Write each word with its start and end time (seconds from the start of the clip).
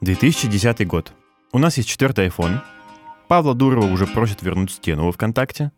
2010 0.00 0.86
год. 0.86 1.12
У 1.52 1.58
нас 1.58 1.76
есть 1.76 1.88
четвертый 1.88 2.28
iPhone. 2.28 2.60
Павла 3.26 3.54
Дурова 3.54 3.86
уже 3.86 4.06
просит 4.06 4.42
вернуть 4.42 4.70
стену 4.70 5.06
во 5.06 5.12
ВКонтакте. 5.12 5.72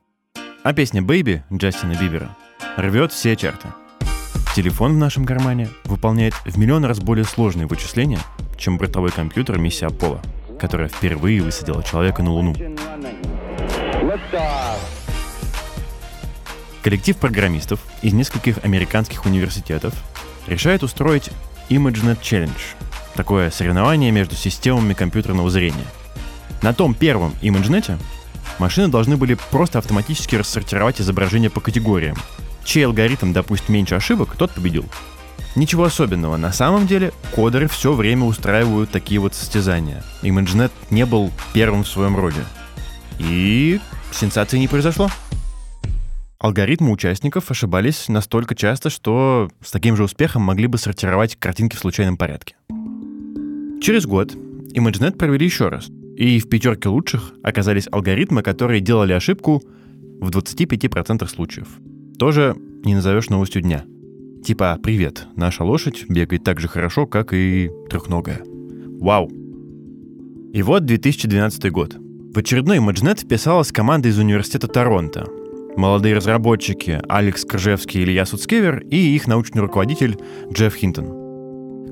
А 0.62 0.74
песня 0.74 1.00
«Baby» 1.00 1.42
Джастина 1.50 1.94
Бибера 1.94 2.36
рвет 2.76 3.12
все 3.12 3.34
черты. 3.34 3.68
Телефон 4.54 4.94
в 4.94 4.98
нашем 4.98 5.24
кармане 5.24 5.70
выполняет 5.84 6.34
в 6.44 6.58
миллион 6.58 6.84
раз 6.84 7.00
более 7.00 7.24
сложные 7.24 7.66
вычисления, 7.66 8.18
чем 8.58 8.76
бортовой 8.76 9.10
компьютер 9.10 9.58
миссии 9.58 9.86
Аполло, 9.86 10.20
которая 10.58 10.88
впервые 10.88 11.40
высадила 11.42 11.82
человека 11.82 12.22
на 12.22 12.32
Луну. 12.32 12.54
Коллектив 16.82 17.16
программистов 17.16 17.80
из 18.02 18.12
нескольких 18.12 18.62
американских 18.64 19.24
университетов 19.24 19.94
решает 20.46 20.82
устроить 20.82 21.30
ImageNet 21.70 22.20
Challenge– 22.20 22.50
такое 23.20 23.50
соревнование 23.50 24.10
между 24.10 24.34
системами 24.34 24.94
компьютерного 24.94 25.50
зрения. 25.50 25.84
На 26.62 26.72
том 26.72 26.94
первом 26.94 27.34
ImageNet 27.42 27.98
машины 28.58 28.88
должны 28.88 29.18
были 29.18 29.36
просто 29.50 29.78
автоматически 29.78 30.36
рассортировать 30.36 31.02
изображения 31.02 31.50
по 31.50 31.60
категориям. 31.60 32.16
Чей 32.64 32.86
алгоритм 32.86 33.34
допустит 33.34 33.68
меньше 33.68 33.94
ошибок, 33.94 34.36
тот 34.38 34.52
победил. 34.52 34.86
Ничего 35.54 35.84
особенного. 35.84 36.38
На 36.38 36.50
самом 36.50 36.86
деле 36.86 37.12
кодеры 37.34 37.68
все 37.68 37.92
время 37.92 38.24
устраивают 38.24 38.90
такие 38.90 39.20
вот 39.20 39.34
состязания. 39.34 40.02
ImageNet 40.22 40.72
не 40.88 41.04
был 41.04 41.30
первым 41.52 41.84
в 41.84 41.88
своем 41.88 42.16
роде. 42.16 42.42
И 43.18 43.80
сенсации 44.12 44.56
не 44.56 44.66
произошло. 44.66 45.10
Алгоритмы 46.38 46.90
участников 46.90 47.50
ошибались 47.50 48.08
настолько 48.08 48.54
часто, 48.54 48.88
что 48.88 49.50
с 49.62 49.70
таким 49.70 49.94
же 49.94 50.04
успехом 50.04 50.40
могли 50.40 50.68
бы 50.68 50.78
сортировать 50.78 51.36
картинки 51.36 51.76
в 51.76 51.80
случайном 51.80 52.16
порядке. 52.16 52.54
Через 53.80 54.04
год 54.04 54.34
ImageNet 54.74 55.16
провели 55.16 55.46
еще 55.46 55.68
раз, 55.68 55.90
и 56.14 56.38
в 56.38 56.50
пятерке 56.50 56.90
лучших 56.90 57.32
оказались 57.42 57.88
алгоритмы, 57.90 58.42
которые 58.42 58.80
делали 58.80 59.14
ошибку 59.14 59.62
в 60.20 60.28
25% 60.28 61.26
случаев. 61.26 61.68
Тоже 62.18 62.54
не 62.84 62.94
назовешь 62.94 63.30
новостью 63.30 63.62
дня. 63.62 63.84
Типа 64.44 64.78
«Привет, 64.82 65.26
наша 65.34 65.64
лошадь 65.64 66.04
бегает 66.08 66.44
так 66.44 66.60
же 66.60 66.68
хорошо, 66.68 67.06
как 67.06 67.32
и 67.32 67.70
трехногая». 67.88 68.42
Вау! 69.00 69.30
И 70.52 70.62
вот 70.62 70.84
2012 70.84 71.70
год. 71.72 71.96
В 72.34 72.38
очередной 72.38 72.78
ImageNet 72.78 73.20
вписалась 73.20 73.72
команда 73.72 74.10
из 74.10 74.18
университета 74.18 74.68
Торонто, 74.68 75.26
молодые 75.76 76.16
разработчики 76.16 77.00
Алекс 77.08 77.46
Кржевский 77.46 78.02
и 78.02 78.04
Илья 78.04 78.26
Суцкевер 78.26 78.80
и 78.90 78.96
их 78.96 79.26
научный 79.26 79.62
руководитель 79.62 80.18
Джефф 80.52 80.74
Хинтон. 80.74 81.19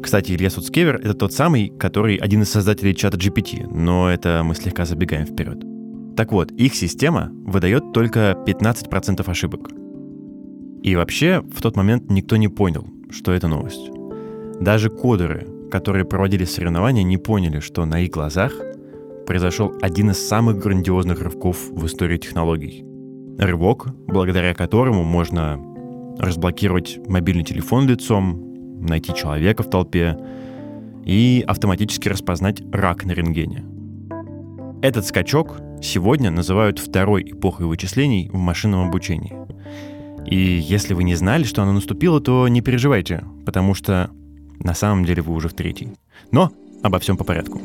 Кстати, 0.03 0.33
Илья 0.33 0.51
Суцкевер— 0.51 0.97
это 1.03 1.15
тот 1.15 1.33
самый, 1.33 1.69
который 1.69 2.17
один 2.17 2.43
из 2.43 2.51
создателей 2.51 2.95
чата 2.95 3.17
GPT, 3.17 3.67
но 3.73 4.09
это 4.09 4.43
мы 4.45 4.55
слегка 4.55 4.85
забегаем 4.85 5.27
вперед. 5.27 5.59
Так 6.17 6.33
вот, 6.33 6.51
их 6.53 6.75
система 6.75 7.31
выдает 7.47 7.93
только 7.93 8.37
15% 8.47 9.29
ошибок. 9.29 9.71
И 10.83 10.97
вообще, 10.97 11.43
в 11.43 11.61
тот 11.61 11.77
момент 11.77 12.11
никто 12.11 12.37
не 12.37 12.49
понял, 12.49 12.87
что 13.11 13.33
это 13.33 13.49
новость. 13.49 13.91
Даже 14.61 14.91
кодеры, 14.91 15.47
которые 15.71 16.05
проводили 16.05 16.45
соревнования, 16.45 17.03
не 17.03 17.19
поняли, 17.19 17.61
что 17.61 17.85
на 17.85 18.01
их 18.01 18.11
глазах 18.11 18.53
произошел 19.27 19.75
один 19.83 20.11
из 20.11 20.27
самых 20.27 20.59
грандиозных 20.59 21.21
рывков 21.21 21.69
в 21.71 21.87
истории 21.87 22.19
технологий 22.19 22.85
рывок, 23.39 23.89
благодаря 24.07 24.55
которому 24.55 25.05
можно 25.05 25.61
разблокировать 26.19 26.99
мобильный 27.07 27.45
телефон 27.45 27.87
лицом, 27.87 28.48
найти 28.81 29.15
человека 29.15 29.63
в 29.63 29.71
толпе 29.71 30.19
и 31.05 31.45
автоматически 31.47 32.09
распознать 32.09 32.63
рак 32.73 33.05
на 33.05 33.13
рентгене. 33.13 33.65
Этот 34.83 35.07
скачок 35.07 35.61
сегодня 35.83 36.31
называют 36.31 36.79
второй 36.79 37.23
эпохой 37.23 37.67
вычислений 37.67 38.29
в 38.29 38.37
машинном 38.37 38.89
обучении. 38.89 39.35
И 40.27 40.37
если 40.37 40.95
вы 40.95 41.05
не 41.05 41.15
знали, 41.15 41.45
что 41.45 41.63
оно 41.63 41.73
наступило, 41.73 42.21
то 42.21 42.47
не 42.49 42.61
переживайте, 42.61 43.25
потому 43.47 43.75
что 43.75 44.11
на 44.61 44.75
самом 44.75 45.05
деле 45.05 45.23
вы 45.23 45.33
уже 45.33 45.49
в 45.49 45.55
третьей. 45.55 45.95
Но 46.31 46.53
обо 46.83 46.99
всем 46.99 47.17
по 47.17 47.25
порядку. 47.25 47.61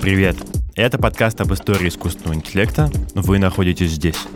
Привет! 0.00 0.36
Это 0.76 0.98
подкаст 0.98 1.40
об 1.40 1.52
истории 1.52 1.88
искусственного 1.88 2.34
интеллекта. 2.34 2.90
Вы 3.14 3.38
находитесь 3.38 3.92
здесь. 3.92 4.26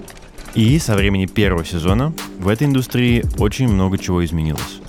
И 0.54 0.78
со 0.80 0.96
времени 0.96 1.26
первого 1.26 1.64
сезона 1.64 2.12
в 2.38 2.48
этой 2.48 2.66
индустрии 2.66 3.24
очень 3.38 3.68
много 3.68 3.98
чего 3.98 4.24
изменилось. 4.24 4.80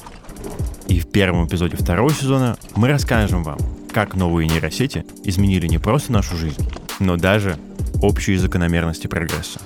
И 0.88 1.00
в 1.00 1.12
первом 1.12 1.48
эпизоде 1.48 1.78
второго 1.78 2.12
сезона 2.12 2.58
мы 2.76 2.88
расскажем 2.88 3.44
вам, 3.44 3.60
как 3.94 4.16
новые 4.16 4.50
нейросети 4.50 5.06
изменили 5.24 5.68
не 5.68 5.78
просто 5.78 6.12
нашу 6.12 6.36
жизнь, 6.36 6.68
но 7.00 7.16
даже 7.16 7.58
общие 8.02 8.40
закономерности 8.40 9.06
прогресса. 9.06 9.62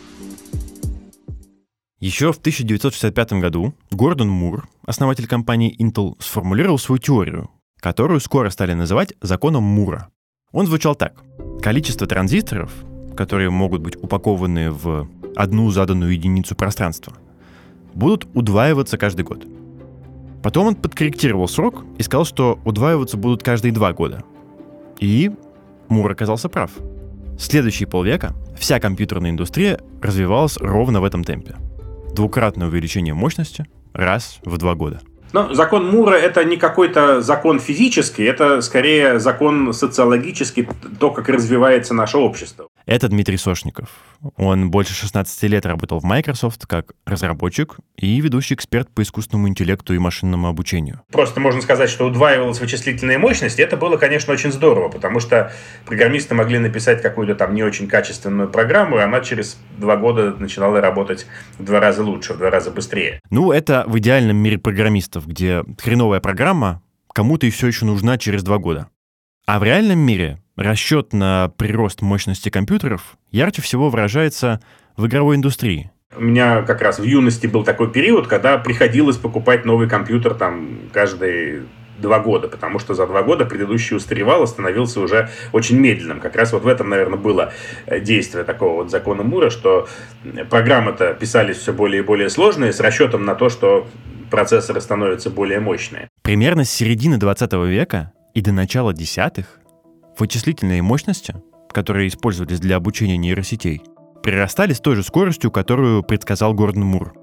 Еще 2.00 2.34
в 2.34 2.38
1965 2.38 3.34
году 3.34 3.74
Гордон 3.90 4.30
Мур, 4.30 4.68
основатель 4.86 5.28
компании 5.28 5.76
Intel, 5.80 6.16
сформулировал 6.20 6.78
свою 6.78 7.00
теорию, 7.00 7.50
которую 7.80 8.20
скоро 8.20 8.50
стали 8.50 8.74
называть 8.74 9.14
законом 9.22 9.64
Мура. 9.64 10.10
Он 10.52 10.68
звучал 10.68 10.96
так. 10.96 11.24
Количество 11.62 12.06
транзисторов, 12.06 12.72
которые 13.16 13.50
могут 13.50 13.82
быть 13.82 13.96
упакованы 13.96 14.72
в 14.72 15.08
одну 15.36 15.70
заданную 15.72 16.14
единицу 16.14 16.56
пространства, 16.56 17.14
будут 17.94 18.28
удваиваться 18.34 18.98
каждый 18.98 19.24
год. 19.24 19.46
Потом 20.44 20.68
он 20.68 20.76
подкорректировал 20.76 21.48
срок 21.48 21.84
и 21.98 22.04
сказал, 22.04 22.26
что 22.26 22.60
удваиваться 22.66 23.18
будут 23.18 23.44
каждые 23.44 23.72
два 23.72 23.94
года. 23.94 24.24
И 25.00 25.32
Мур 25.88 26.12
оказался 26.12 26.50
прав. 26.50 26.72
Следующие 27.40 27.88
полвека 27.88 28.34
вся 28.58 28.80
компьютерная 28.80 29.32
индустрия 29.32 29.80
развивалась 30.02 30.58
ровно 30.58 31.02
в 31.02 31.04
этом 31.04 31.24
темпе. 31.24 31.56
Двукратное 32.14 32.68
увеличение 32.68 33.14
мощности 33.14 33.66
раз 33.94 34.40
в 34.46 34.58
два 34.58 34.76
года– 34.76 35.02
но 35.36 35.54
закон 35.54 35.90
Мура 35.90 36.16
это 36.16 36.46
не 36.46 36.56
какой-то 36.56 37.22
закон 37.22 37.60
физический, 37.60 38.24
это 38.24 38.62
скорее 38.62 39.20
закон 39.20 39.74
социологический, 39.74 40.66
то, 40.98 41.12
как 41.12 41.28
развивается 41.28 41.94
наше 41.94 42.18
общество. 42.18 42.70
Это 42.86 43.08
Дмитрий 43.08 43.38
Сошников. 43.38 43.90
Он 44.38 44.70
больше 44.70 44.94
16 44.94 45.44
лет 45.44 45.66
работал 45.66 46.00
в 46.00 46.04
Microsoft 46.04 46.68
как 46.68 46.94
разработчик 47.06 47.78
и 47.98 48.22
ведущий 48.22 48.54
эксперт 48.54 48.90
по 48.92 49.02
искусственному 49.02 49.48
интеллекту 49.48 49.96
и 49.96 49.98
машинному 49.98 50.48
обучению. 50.48 51.02
Просто 51.12 51.40
можно 51.40 51.62
сказать, 51.62 51.90
что 51.90 52.06
удваивалась 52.06 52.60
вычислительная 52.60 53.18
мощность. 53.18 53.60
Это 53.60 53.76
было, 53.76 53.98
конечно, 53.98 54.34
очень 54.34 54.52
здорово, 54.52 54.90
потому 54.90 55.20
что 55.20 55.52
программисты 55.86 56.36
могли 56.36 56.60
написать 56.60 57.02
какую-то 57.02 57.34
там 57.34 57.56
не 57.56 57.64
очень 57.64 57.88
качественную 57.88 58.50
программу, 58.50 58.98
и 58.98 59.02
она 59.02 59.22
через 59.22 59.58
два 59.78 59.98
года 59.98 60.36
начинала 60.38 60.80
работать 60.80 61.26
в 61.58 61.64
два 61.64 61.80
раза 61.80 62.04
лучше, 62.04 62.34
в 62.34 62.38
два 62.38 62.52
раза 62.52 62.70
быстрее. 62.70 63.20
Ну, 63.32 63.52
это 63.52 63.84
в 63.88 63.98
идеальном 63.98 64.38
мире 64.38 64.60
программистов, 64.60 65.28
где 65.28 65.64
хреновая 65.80 66.20
программа 66.20 66.84
кому-то 67.14 67.48
и 67.48 67.50
все 67.50 67.68
еще 67.68 67.86
нужна 67.86 68.20
через 68.20 68.44
два 68.44 68.60
года. 68.60 68.90
А 69.48 69.60
в 69.60 69.64
реальном 69.64 70.00
мире 70.00 70.40
расчет 70.56 71.14
на 71.14 71.52
прирост 71.58 72.02
мощности 72.02 72.50
компьютеров 72.50 73.18
ярче 73.32 73.62
всего 73.62 73.90
выражается 73.90 74.62
в 74.98 75.08
игровой 75.08 75.36
индустрии. 75.36 75.92
У 76.16 76.22
меня 76.22 76.62
как 76.62 76.82
раз 76.82 77.00
в 77.00 77.04
юности 77.04 77.48
был 77.48 77.64
такой 77.64 77.92
период, 77.92 78.28
когда 78.28 78.58
приходилось 78.58 79.18
покупать 79.18 79.66
новый 79.66 79.90
компьютер 79.90 80.34
там 80.34 80.80
каждые 80.94 81.64
два 82.00 82.20
года, 82.20 82.48
потому 82.48 82.80
что 82.80 82.94
за 82.94 83.08
два 83.08 83.24
года 83.24 83.46
предыдущий 83.46 83.96
устаревал 83.96 84.44
и 84.44 84.48
становился 84.48 85.00
уже 85.00 85.30
очень 85.54 85.80
медленным. 85.80 86.20
Как 86.20 86.36
раз 86.36 86.54
вот 86.54 86.64
в 86.64 86.68
этом, 86.68 86.90
наверное, 86.90 87.18
было 87.18 87.54
э, 87.86 88.00
действие 88.00 88.44
такого 88.44 88.84
вот 88.84 88.92
закона 88.92 89.24
Мура, 89.24 89.50
что 89.50 89.88
программы-то 90.50 91.14
писались 91.14 91.58
все 91.58 91.74
более 91.74 92.02
и 92.02 92.06
более 92.06 92.30
сложные 92.30 92.74
с 92.74 92.80
расчетом 92.80 93.26
на 93.26 93.36
то, 93.36 93.50
что 93.50 93.88
процессоры 94.30 94.82
становятся 94.82 95.30
более 95.30 95.60
мощные. 95.60 96.10
Примерно 96.22 96.66
с 96.66 96.70
середины 96.70 97.18
20 97.18 97.54
века 97.54 98.12
и 98.34 98.42
до 98.42 98.52
начала 98.52 98.94
десятых 98.94 99.60
вычислительные 100.20 100.82
мощности, 100.82 101.36
которые 101.72 102.08
использовались 102.08 102.60
для 102.60 102.78
обучения 102.78 103.18
нейросетей, 103.18 103.82
прирастали 104.24 104.74
с 104.74 104.80
той 104.80 104.96
же 104.96 105.04
скоростью, 105.04 105.52
которую 105.52 106.04
предсказал 106.04 106.54
Гордон 106.54 106.84
Мур. 106.84 107.14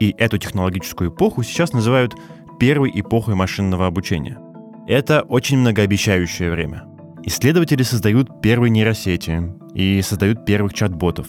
И 0.00 0.14
эту 0.18 0.38
технологическую 0.38 1.10
эпоху 1.10 1.42
сейчас 1.42 1.72
называют 1.72 2.14
первой 2.58 2.90
эпохой 2.94 3.34
машинного 3.34 3.86
обучения. 3.86 4.38
Это 4.86 5.22
очень 5.22 5.58
многообещающее 5.58 6.50
время. 6.50 6.84
Исследователи 7.24 7.82
создают 7.82 8.40
первые 8.40 8.70
нейросети 8.70 9.42
и 9.74 10.00
создают 10.02 10.44
первых 10.44 10.72
чат-ботов. 10.72 11.28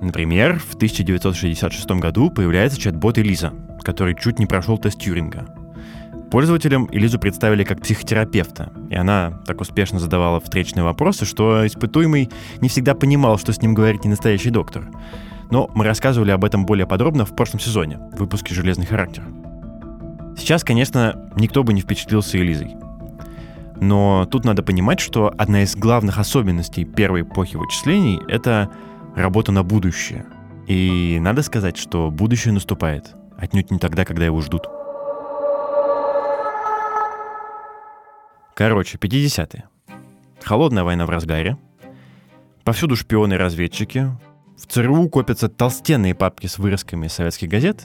Например, 0.00 0.58
в 0.58 0.74
1966 0.74 1.90
году 2.00 2.30
появляется 2.30 2.80
чат-бот 2.80 3.18
Элиза, 3.18 3.52
который 3.82 4.14
чуть 4.14 4.38
не 4.38 4.46
прошел 4.46 4.78
тест 4.78 4.98
Тьюринга. 4.98 5.46
Пользователям 6.30 6.88
Элизу 6.90 7.18
представили 7.18 7.62
как 7.62 7.80
психотерапевта, 7.80 8.72
и 8.90 8.94
она 8.94 9.40
так 9.46 9.60
успешно 9.60 10.00
задавала 10.00 10.40
встречные 10.40 10.82
вопросы, 10.82 11.24
что 11.24 11.66
испытуемый 11.66 12.30
не 12.60 12.68
всегда 12.68 12.94
понимал, 12.94 13.38
что 13.38 13.52
с 13.52 13.62
ним 13.62 13.74
говорит 13.74 14.04
не 14.04 14.10
настоящий 14.10 14.50
доктор. 14.50 14.88
Но 15.50 15.70
мы 15.74 15.84
рассказывали 15.84 16.32
об 16.32 16.44
этом 16.44 16.66
более 16.66 16.86
подробно 16.86 17.24
в 17.24 17.36
прошлом 17.36 17.60
сезоне, 17.60 17.98
в 18.12 18.18
выпуске 18.18 18.54
«Железный 18.54 18.86
характер». 18.86 19.22
Сейчас, 20.36 20.64
конечно, 20.64 21.30
никто 21.36 21.62
бы 21.62 21.72
не 21.72 21.80
впечатлился 21.80 22.38
Элизой. 22.38 22.74
Но 23.80 24.26
тут 24.30 24.44
надо 24.44 24.62
понимать, 24.62 25.00
что 25.00 25.32
одна 25.38 25.62
из 25.62 25.76
главных 25.76 26.18
особенностей 26.18 26.84
первой 26.84 27.22
эпохи 27.22 27.56
вычислений— 27.56 28.20
это 28.28 28.70
работа 29.14 29.52
на 29.52 29.62
будущее. 29.62 30.26
И 30.66 31.18
надо 31.20 31.42
сказать, 31.42 31.76
что 31.76 32.10
будущее 32.10 32.52
наступает, 32.52 33.14
отнюдь 33.38 33.70
не 33.70 33.78
тогда, 33.78 34.04
когда 34.04 34.24
его 34.24 34.40
ждут. 34.40 34.66
Короче, 38.56 38.96
50-е. 38.96 39.64
Холодная 40.42 40.82
война 40.82 41.04
в 41.04 41.10
разгаре. 41.10 41.58
Повсюду 42.64 42.96
шпионы 42.96 43.34
и 43.34 43.36
разведчики. 43.36 44.10
В 44.56 44.66
ЦРУ 44.66 45.10
копятся 45.10 45.50
толстенные 45.50 46.14
папки 46.14 46.46
с 46.46 46.56
вырезками 46.56 47.08
советских 47.08 47.50
газет, 47.50 47.84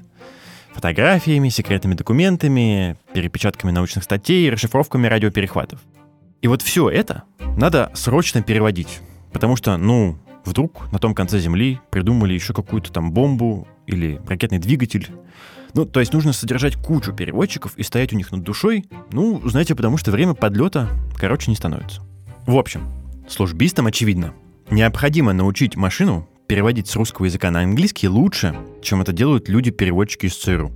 фотографиями, 0.74 1.50
секретными 1.50 1.96
документами, 1.96 2.96
перепечатками 3.14 3.72
научных 3.72 4.06
статей 4.06 4.50
расшифровками 4.50 5.08
радиоперехватов. 5.08 5.82
И 6.42 6.48
вот 6.48 6.62
все 6.62 6.90
это 6.90 7.24
надо 7.58 7.92
срочно 7.94 8.42
переводить, 8.42 9.02
потому 9.34 9.58
что, 9.58 9.76
ну, 9.76 10.18
вдруг 10.46 10.90
на 10.94 11.00
том 11.00 11.14
конце 11.14 11.40
Земли 11.40 11.82
придумали 11.90 12.34
еще 12.34 12.54
какую-то 12.54 12.94
там 12.94 13.12
бомбу 13.12 13.68
или 13.88 14.22
ракетный 14.26 14.60
двигатель, 14.60 15.10
ну, 15.74 15.86
то 15.86 16.00
есть 16.00 16.14
нужно 16.14 16.34
содержать 16.34 16.76
кучу 16.76 17.14
переводчиков 17.14 17.78
и 17.78 17.84
стоять 17.84 18.14
у 18.14 18.18
них 18.18 18.32
над 18.32 18.44
душой, 18.44 18.86
ну, 19.12 19.42
знаете, 19.48 19.76
потому 19.76 19.98
что 19.98 20.12
время 20.12 20.34
подлета, 20.34 20.90
короче, 21.18 21.50
не 21.50 21.56
становится. 21.56 22.02
В 22.46 22.56
общем, 22.58 22.82
службистам 23.28 23.88
очевидно, 23.88 24.34
необходимо 24.70 25.34
научить 25.34 25.76
машину 25.76 26.28
переводить 26.48 26.88
с 26.88 26.96
русского 26.96 27.26
языка 27.26 27.50
на 27.52 27.62
английский 27.62 28.08
лучше, 28.08 28.56
чем 28.82 29.02
это 29.02 29.14
делают 29.14 29.48
люди-переводчики 29.48 30.26
из 30.26 30.36
ЦРУ. 30.36 30.72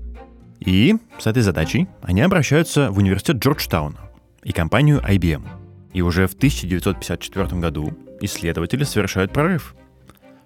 И 0.60 0.96
с 1.20 1.28
этой 1.28 1.44
задачей 1.44 1.88
они 2.02 2.22
обращаются 2.22 2.92
в 2.92 2.98
университет 2.98 3.38
Джорджтауна 3.38 4.00
и 4.44 4.52
компанию 4.54 5.02
IBM. 5.06 5.46
И 5.94 6.02
уже 6.02 6.28
в 6.28 6.34
1954 6.34 7.60
году 7.60 7.98
исследователи 8.22 8.84
совершают 8.84 9.34
прорыв. 9.34 9.76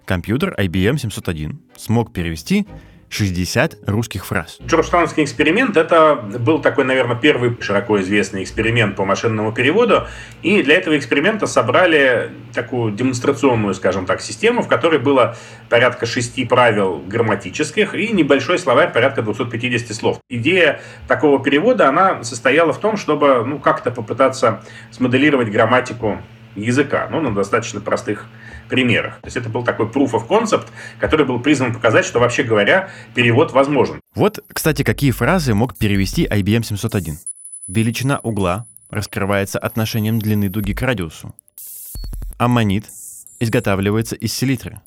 Компьютер 0.04 0.54
IBM 0.58 0.98
701 0.98 1.60
смог 1.76 2.12
перевести 2.12 2.66
60 3.10 3.78
русских 3.86 4.24
фраз. 4.24 4.58
Джорджтаунский 4.64 5.24
эксперимент— 5.24 5.76
это 5.78 6.14
был 6.14 6.60
такой, 6.60 6.84
наверное, 6.84 7.16
первый 7.16 7.56
широко 7.60 8.00
известный 8.00 8.44
эксперимент 8.44 8.94
по 8.96 9.04
машинному 9.04 9.52
переводу. 9.52 10.06
И 10.42 10.62
для 10.62 10.76
этого 10.76 10.96
эксперимента 10.96 11.46
собрали 11.46 12.30
такую 12.54 12.92
демонстрационную, 12.92 13.74
скажем 13.74 14.06
так, 14.06 14.20
систему, 14.20 14.62
в 14.62 14.68
которой 14.68 15.00
было 15.00 15.36
порядка 15.68 16.06
шести 16.06 16.44
правил 16.44 17.02
грамматических 17.04 17.94
и 17.94 18.08
небольшой 18.12 18.58
словарь 18.60 18.92
порядка 18.92 19.22
250 19.22 19.94
слов. 19.94 20.20
Идея 20.28 20.80
такого 21.08 21.42
перевода, 21.42 21.88
она 21.88 22.22
состояла 22.22 22.72
в 22.72 22.78
том, 22.78 22.96
чтобы 22.96 23.44
ну, 23.44 23.58
как-то 23.58 23.90
попытаться 23.90 24.62
смоделировать 24.92 25.50
грамматику 25.50 26.22
языка, 26.54 27.08
ну, 27.10 27.20
на 27.20 27.34
достаточно 27.34 27.80
простых 27.80 28.26
примерах. 28.70 29.20
То 29.20 29.26
есть 29.26 29.36
это 29.36 29.50
был 29.50 29.62
такой 29.62 29.86
proof 29.86 30.12
of 30.12 30.26
concept, 30.26 30.68
который 30.98 31.26
был 31.26 31.40
призван 31.40 31.74
показать, 31.74 32.06
что 32.06 32.18
вообще 32.18 32.42
говоря, 32.42 32.88
перевод 33.14 33.52
возможен. 33.52 34.00
Вот, 34.14 34.38
кстати, 34.48 34.82
какие 34.82 35.10
фразы 35.10 35.52
мог 35.52 35.76
перевести 35.76 36.26
IBM 36.26 36.64
701. 36.64 37.18
Величина 37.68 38.18
угла 38.22 38.66
раскрывается 38.88 39.58
отношением 39.58 40.18
длины 40.18 40.48
дуги 40.48 40.72
к 40.72 40.82
радиусу. 40.82 41.34
Аммонит 42.38 42.86
изготавливается 43.38 44.16
из 44.16 44.32
селитры. 44.32 44.80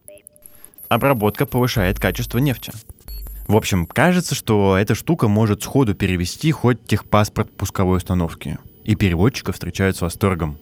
Обработка 0.90 1.46
повышает 1.46 2.00
качество 2.00 2.38
нефти. 2.38 2.72
В 3.48 3.56
общем, 3.56 3.86
кажется, 3.86 4.36
что 4.36 4.78
эта 4.78 4.96
штука 4.96 5.28
может 5.28 5.64
сходу 5.64 5.96
перевести 5.96 6.52
хоть 6.52 6.86
техпаспорт 6.86 7.52
пусковой 7.52 7.98
установки. 7.98 8.58
И 8.86 8.96
переводчика 8.96 9.52
встречают 9.52 9.98
с 9.98 10.02
восторгом. 10.02 10.60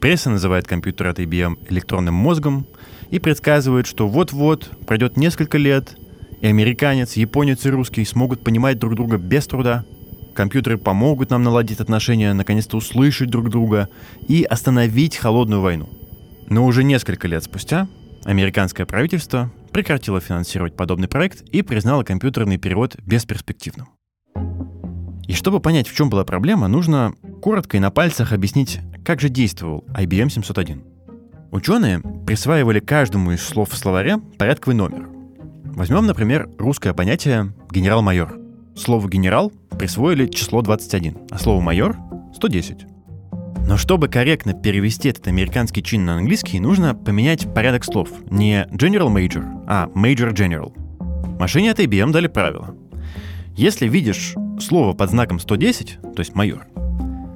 Пресса 0.00 0.30
называет 0.30 0.66
компьютер 0.66 1.08
от 1.08 1.18
IBM 1.18 1.58
электронным 1.68 2.14
мозгом 2.14 2.66
и 3.10 3.18
предсказывает, 3.18 3.86
что 3.86 4.08
вот-вот 4.08 4.70
пройдет 4.86 5.18
несколько 5.18 5.58
лет, 5.58 5.94
и 6.40 6.46
американец, 6.46 7.14
японец 7.14 7.66
и 7.66 7.70
русский 7.70 8.06
смогут 8.06 8.42
понимать 8.42 8.78
друг 8.78 8.94
друга 8.94 9.18
без 9.18 9.46
труда. 9.46 9.84
Компьютеры 10.34 10.78
помогут 10.78 11.28
нам 11.28 11.42
наладить 11.42 11.80
отношения, 11.80 12.32
наконец-то 12.32 12.78
услышать 12.78 13.28
друг 13.28 13.50
друга 13.50 13.90
и 14.26 14.42
остановить 14.42 15.18
холодную 15.18 15.60
войну. 15.60 15.90
Но 16.48 16.64
уже 16.64 16.82
несколько 16.82 17.28
лет 17.28 17.44
спустя 17.44 17.86
американское 18.24 18.86
правительство 18.86 19.52
прекратило 19.70 20.20
финансировать 20.20 20.76
подобный 20.76 21.08
проект 21.08 21.42
и 21.42 21.60
признало 21.60 22.04
компьютерный 22.04 22.56
перевод 22.56 22.96
бесперспективным. 23.04 23.88
И 25.28 25.34
чтобы 25.34 25.60
понять, 25.60 25.88
в 25.88 25.94
чем 25.94 26.08
была 26.08 26.24
проблема, 26.24 26.68
нужно 26.68 27.14
коротко 27.42 27.76
и 27.76 27.80
на 27.80 27.90
пальцах 27.90 28.32
объяснить, 28.32 28.80
как 29.04 29.20
же 29.20 29.28
действовал 29.28 29.84
IBM 29.94 30.30
701? 30.30 30.82
Ученые 31.50 32.00
присваивали 32.26 32.80
каждому 32.80 33.32
из 33.32 33.42
слов 33.42 33.70
в 33.70 33.76
словаре 33.76 34.18
порядковый 34.38 34.76
номер. 34.76 35.08
Возьмем, 35.64 36.06
например, 36.06 36.48
русское 36.58 36.92
понятие 36.92 37.52
«генерал-майор». 37.70 38.38
Слову 38.76 39.08
«генерал» 39.08 39.52
присвоили 39.78 40.26
число 40.26 40.62
21, 40.62 41.16
а 41.30 41.38
слову 41.38 41.60
«майор»— 41.60 41.96
110. 42.34 42.86
Но 43.66 43.76
чтобы 43.76 44.08
корректно 44.08 44.52
перевести 44.52 45.08
этот 45.08 45.28
американский 45.28 45.82
чин 45.82 46.04
на 46.04 46.16
английский, 46.16 46.60
нужно 46.60 46.94
поменять 46.94 47.52
порядок 47.52 47.84
слов. 47.84 48.10
Не 48.30 48.66
General 48.72 49.08
Major, 49.08 49.64
а 49.66 49.86
Major 49.94 50.32
General. 50.32 50.72
Машине 51.38 51.70
от 51.70 51.80
IBM 51.80 52.12
дали 52.12 52.26
правило. 52.26 52.74
Если 53.56 53.88
видишь 53.88 54.34
слово 54.60 54.92
под 54.92 55.10
знаком 55.10 55.38
110, 55.38 55.98
то 56.14 56.20
есть 56.20 56.34
майор, 56.34 56.66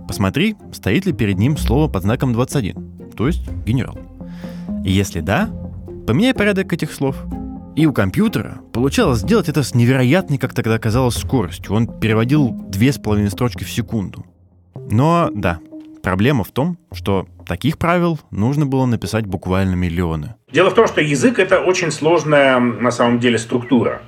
Посмотри, 0.07 0.57
стоит 0.73 1.07
ли 1.07 1.13
перед 1.13 1.39
ним 1.39 1.57
слово 1.57 1.91
под 1.91 2.03
знаком 2.03 2.33
21, 2.33 3.13
то 3.17 3.27
есть 3.27 3.49
генерал. 3.65 3.99
Если 4.85 5.21
да, 5.21 5.49
поменяй 6.07 6.35
порядок 6.35 6.73
этих 6.73 6.93
слов. 6.93 7.17
И 7.75 7.87
у 7.87 7.93
компьютера 7.93 8.61
получалось 8.73 9.21
сделать 9.21 9.49
это 9.49 9.63
с 9.63 9.75
невероятной, 9.75 10.39
как 10.39 10.55
тогда 10.55 10.79
казалось, 10.79 11.17
скоростью. 11.17 11.75
Он 11.75 11.89
переводил 11.89 12.51
две 12.69 12.93
с 12.93 12.99
половиной 12.99 13.31
строчки 13.31 13.65
в 13.65 13.71
секунду. 13.71 14.25
Но 14.91 15.31
да, 15.35 15.59
проблема 16.03 16.45
в 16.45 16.53
том, 16.53 16.79
что 16.93 17.27
таких 17.47 17.79
правил 17.79 18.21
нужно 18.31 18.67
было 18.67 18.87
написать 18.87 19.27
буквально 19.27 19.75
миллионы. 19.75 20.35
Дело 20.53 20.71
в 20.71 20.75
том, 20.75 20.87
что 20.87 21.01
язык 21.01 21.39
это 21.39 21.61
очень 21.61 21.91
сложная 21.91 22.61
на 22.61 22.93
самом 22.93 23.19
деле 23.19 23.39
структура. 23.39 24.03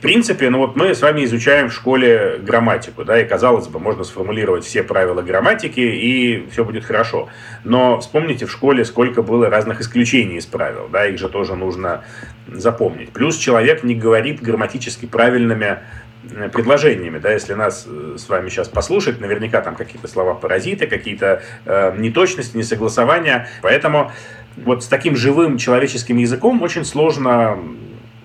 В 0.00 0.02
принципе, 0.02 0.48
ну 0.48 0.56
вот 0.56 0.76
мы 0.76 0.94
с 0.94 1.02
вами 1.02 1.26
изучаем 1.26 1.68
в 1.68 1.74
школе 1.74 2.38
грамматику, 2.40 3.04
да, 3.04 3.20
и 3.20 3.28
казалось 3.28 3.68
бы, 3.68 3.78
можно 3.78 4.02
сформулировать 4.02 4.64
все 4.64 4.82
правила 4.82 5.20
грамматики, 5.20 5.80
и 5.80 6.48
все 6.50 6.64
будет 6.64 6.86
хорошо. 6.86 7.28
Но 7.64 8.00
вспомните 8.00 8.46
в 8.46 8.50
школе, 8.50 8.86
сколько 8.86 9.20
было 9.20 9.50
разных 9.50 9.82
исключений 9.82 10.38
из 10.38 10.46
правил, 10.46 10.88
да, 10.90 11.06
их 11.06 11.18
же 11.18 11.28
тоже 11.28 11.54
нужно 11.54 12.02
запомнить. 12.48 13.10
Плюс 13.10 13.36
человек 13.36 13.84
не 13.84 13.94
говорит 13.94 14.40
грамматически 14.40 15.04
правильными 15.04 15.80
э, 16.34 16.48
предложениями, 16.48 17.18
да, 17.18 17.32
если 17.32 17.52
нас 17.52 17.86
э, 17.86 18.16
с 18.16 18.26
вами 18.26 18.48
сейчас 18.48 18.68
послушать, 18.68 19.20
наверняка 19.20 19.60
там 19.60 19.76
какие-то 19.76 20.08
слова 20.08 20.32
паразиты, 20.32 20.86
какие-то 20.86 21.42
э, 21.66 21.94
неточности, 21.98 22.56
несогласования, 22.56 23.50
поэтому 23.60 24.10
вот 24.56 24.82
с 24.82 24.86
таким 24.86 25.14
живым 25.14 25.58
человеческим 25.58 26.16
языком 26.16 26.62
очень 26.62 26.86
сложно 26.86 27.58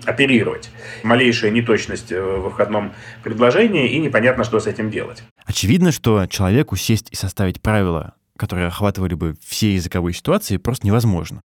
оперировать. 0.06 0.70
Малейшая 1.04 1.52
неточность 1.52 2.12
э, 2.12 2.22
в 2.22 2.50
входном 2.50 2.94
предложении, 3.24 3.90
и 3.90 4.00
непонятно, 4.00 4.44
что 4.44 4.60
с 4.60 4.68
этим 4.68 4.90
делать. 4.90 5.24
Очевидно, 5.46 5.92
что 5.92 6.26
человеку 6.28 6.76
сесть 6.76 7.10
и 7.12 7.16
составить 7.16 7.62
правила, 7.62 8.16
которые 8.38 8.68
охватывали 8.68 9.14
бы 9.14 9.36
все 9.46 9.74
языковые 9.74 10.14
ситуации, 10.14 10.58
просто 10.58 10.88
невозможно. 10.88 11.42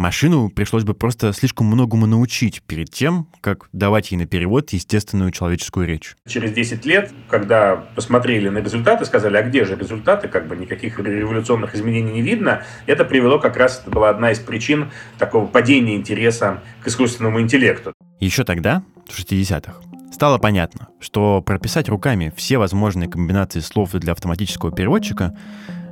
Машину 0.00 0.48
пришлось 0.48 0.84
бы 0.84 0.94
просто 0.94 1.34
слишком 1.34 1.66
многому 1.66 2.06
научить 2.06 2.62
перед 2.62 2.90
тем, 2.90 3.26
как 3.42 3.68
давать 3.74 4.12
ей 4.12 4.16
на 4.16 4.24
перевод 4.24 4.70
естественную 4.70 5.30
человеческую 5.30 5.86
речь. 5.86 6.16
Через 6.26 6.52
10 6.52 6.86
лет, 6.86 7.12
когда 7.28 7.76
посмотрели 7.76 8.48
на 8.48 8.58
результаты, 8.58 9.04
сказали, 9.04 9.36
а 9.36 9.42
где 9.42 9.66
же 9.66 9.76
результаты, 9.76 10.28
как 10.28 10.48
бы 10.48 10.56
никаких 10.56 10.98
революционных 10.98 11.74
изменений 11.74 12.12
не 12.12 12.22
видно, 12.22 12.62
это 12.86 13.04
привело 13.04 13.38
как 13.38 13.58
раз, 13.58 13.82
это 13.82 13.90
была 13.90 14.08
одна 14.08 14.32
из 14.32 14.38
причин 14.38 14.90
такого 15.18 15.46
падения 15.46 15.96
интереса 15.96 16.62
к 16.82 16.88
искусственному 16.88 17.38
интеллекту. 17.42 17.92
Еще 18.20 18.44
тогда, 18.44 18.82
в 19.06 19.18
60-х, 19.18 19.82
стало 20.14 20.38
понятно, 20.38 20.88
что 20.98 21.42
прописать 21.42 21.90
руками 21.90 22.32
все 22.34 22.56
возможные 22.56 23.10
комбинации 23.10 23.60
слов 23.60 23.90
для 23.90 24.14
автоматического 24.14 24.72
переводчика 24.72 25.36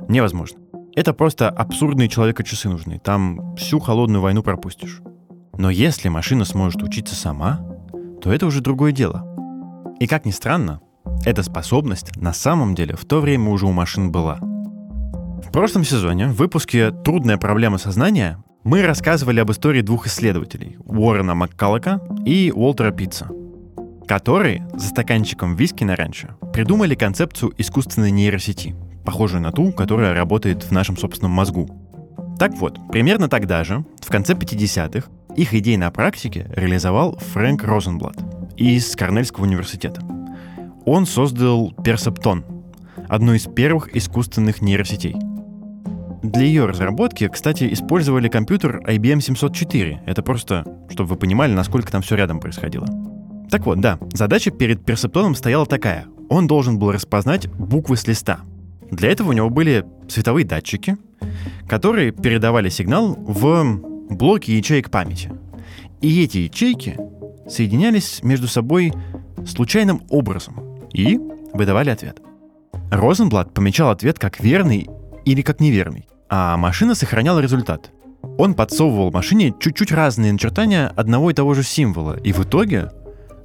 невозможно. 0.07 0.57
Это 0.99 1.13
просто 1.13 1.49
абсурдные 1.49 2.09
человека-часы 2.09 2.67
нужны. 2.67 2.99
Там 2.99 3.55
всю 3.55 3.79
холодную 3.79 4.21
войну 4.21 4.43
пропустишь. 4.43 4.99
Но 5.57 5.69
если 5.69 6.09
машина 6.09 6.43
сможет 6.43 6.83
учиться 6.83 7.15
сама, 7.15 7.65
то 8.21 8.33
это 8.33 8.45
уже 8.45 8.59
другое 8.59 8.91
дело. 8.91 9.23
И 10.01 10.07
как 10.07 10.25
ни 10.25 10.31
странно, 10.31 10.81
эта 11.23 11.41
способность 11.41 12.13
на 12.17 12.33
самом 12.33 12.75
деле 12.75 12.97
в 12.97 13.05
то 13.05 13.21
время 13.21 13.49
уже 13.49 13.65
у 13.65 13.71
машин 13.71 14.11
была. 14.11 14.39
В 14.41 15.49
прошлом 15.53 15.85
сезоне 15.85 16.27
в 16.27 16.35
выпуске 16.35 16.91
«Трудная 16.91 17.37
проблема 17.37 17.77
сознания» 17.77 18.43
мы 18.65 18.81
рассказывали 18.81 19.39
об 19.39 19.51
истории 19.51 19.81
двух 19.81 20.05
исследователей— 20.05 20.75
Уоррена 20.85 21.33
Маккаллока 21.33 22.01
и 22.25 22.51
Уолтера 22.53 22.91
Питца, 22.91 23.29
которые 24.05 24.67
за 24.73 24.89
стаканчиком 24.89 25.55
виски 25.55 25.85
на 25.85 25.95
ранчо 25.95 26.37
придумали 26.51 26.93
концепцию 26.93 27.53
искусственной 27.57 28.11
нейросети— 28.11 28.75
похожую 29.09 29.41
на 29.41 29.51
ту, 29.51 29.71
которая 29.71 30.13
работает 30.13 30.61
в 30.61 30.71
нашем 30.71 30.95
собственном 30.95 31.31
мозгу. 31.31 31.67
Так 32.37 32.53
вот, 32.59 32.77
примерно 32.91 33.27
тогда 33.27 33.63
же, 33.63 33.83
в 34.01 34.09
конце 34.11 34.33
50-х, 34.33 35.09
их 35.35 35.53
идеи 35.55 35.77
на 35.77 35.89
практике 35.89 36.45
реализовал 36.55 37.17
Фрэнк 37.17 37.63
Розенблат 37.63 38.17
из 38.55 38.95
Корнельского 38.95 39.45
университета. 39.45 40.03
Он 40.85 41.07
создал 41.07 41.73
Персептон, 41.83 42.45
одну 43.07 43.33
из 43.33 43.47
первых 43.47 43.95
искусственных 43.95 44.61
нейросетей. 44.61 45.15
Для 46.21 46.43
ее 46.43 46.67
разработки, 46.67 47.27
кстати, 47.29 47.73
использовали 47.73 48.27
компьютер 48.27 48.79
IBM 48.85 49.21
704. 49.21 50.03
Это 50.05 50.21
просто, 50.21 50.65
чтобы 50.91 51.09
вы 51.09 51.15
понимали, 51.15 51.53
насколько 51.53 51.91
там 51.91 52.03
все 52.03 52.15
рядом 52.15 52.39
происходило. 52.39 52.85
Так 53.49 53.65
вот, 53.65 53.79
да, 53.79 53.97
задача 54.13 54.51
перед 54.51 54.85
персептоном 54.85 55.33
стояла 55.33 55.65
такая. 55.65 56.05
Он 56.29 56.45
должен 56.45 56.77
был 56.77 56.91
распознать 56.91 57.47
буквы 57.47 57.97
с 57.97 58.05
листа. 58.05 58.41
Для 58.91 59.11
этого 59.11 59.29
у 59.29 59.33
него 59.33 59.49
были 59.49 59.85
цветовые 60.07 60.45
датчики, 60.45 60.97
которые 61.67 62.11
передавали 62.11 62.69
сигнал 62.69 63.15
в 63.15 63.79
блоки 64.09 64.51
ячеек 64.51 64.89
памяти. 64.89 65.31
И 66.01 66.23
эти 66.23 66.39
ячейки 66.39 66.97
соединялись 67.47 68.21
между 68.23 68.47
собой 68.47 68.93
случайным 69.45 70.03
образом 70.09 70.79
и 70.93 71.19
выдавали 71.53 71.89
ответ. 71.89 72.19
Розенблат 72.91 73.53
помечал 73.53 73.91
ответ 73.91 74.17
как 74.17 74.39
верный 74.39 74.89
или 75.25 75.41
как 75.41 75.59
неверный, 75.59 76.07
а 76.29 76.57
машина 76.57 76.95
сохраняла 76.95 77.39
результат. 77.39 77.91
Он 78.37 78.53
подсовывал 78.53 79.11
машине 79.11 79.53
чуть-чуть 79.59 79.91
разные 79.91 80.33
начертания 80.33 80.87
одного 80.87 81.31
и 81.31 81.33
того 81.33 81.53
же 81.53 81.63
символа, 81.63 82.17
и 82.17 82.31
в 82.31 82.43
итоге 82.43 82.89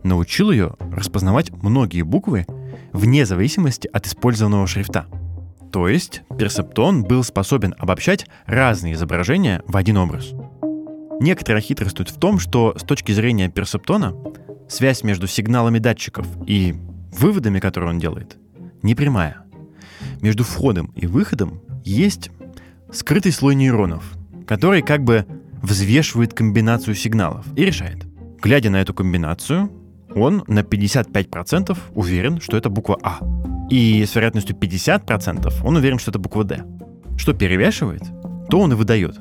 научил 0.03 0.51
ее 0.51 0.77
распознавать 0.93 1.51
многие 1.51 2.03
буквы 2.03 2.47
вне 2.93 3.27
зависимости 3.27 3.89
от 3.93 4.07
использованного 4.07 4.67
шрифта. 4.67 5.07
То 5.75 5.89
есть 5.89 6.23
персептон 6.39 7.03
был 7.03 7.25
способен 7.25 7.75
обобщать 7.77 8.29
разные 8.47 8.95
изображения 8.95 9.61
в 9.67 9.77
один 9.77 9.97
образ. 9.97 10.31
Некоторая 11.19 11.61
хитрость 11.61 11.97
тут 11.97 12.11
в 12.11 12.17
том, 12.17 12.39
что 12.39 12.77
с 12.79 12.85
точки 12.85 13.11
зрения 13.11 13.49
персептона 13.49 14.15
связь 14.69 15.03
между 15.03 15.27
сигналами 15.27 15.81
датчиков 15.81 16.29
и 16.47 16.77
выводами, 17.19 17.59
которые 17.59 17.91
он 17.91 17.99
делает, 17.99 18.37
не 18.83 18.95
прямая. 18.95 19.39
Между 20.21 20.45
входом 20.45 20.93
и 20.95 21.09
выходом 21.09 21.61
есть 21.85 22.31
скрытый 22.93 23.33
слой 23.33 23.57
нейронов, 23.57 24.05
который 24.47 24.81
как 24.81 25.03
бы 25.03 25.27
взвешивает 25.61 26.35
комбинацию 26.35 26.95
сигналов 26.95 27.47
и 27.57 27.65
решает. 27.65 28.07
Глядя 28.41 28.71
на 28.71 28.81
эту 28.81 28.95
комбинацию, 28.95 29.73
он 30.15 30.45
на 30.47 30.61
55% 30.61 31.77
уверен, 31.95 32.41
что 32.41 32.57
это 32.57 32.71
буква 32.71 32.97
А. 33.03 33.19
И 33.71 34.05
с 34.05 34.15
вероятностью 34.15 34.57
50% 34.57 35.53
он 35.65 35.77
уверен, 35.77 35.99
что 35.99 36.11
это 36.11 36.19
буква 36.19 36.45
«Д». 36.45 36.65
Что 37.17 37.33
перевешивает, 37.33 38.03
то 38.51 38.61
он 38.61 38.73
и 38.73 38.77
выдает. 38.77 39.17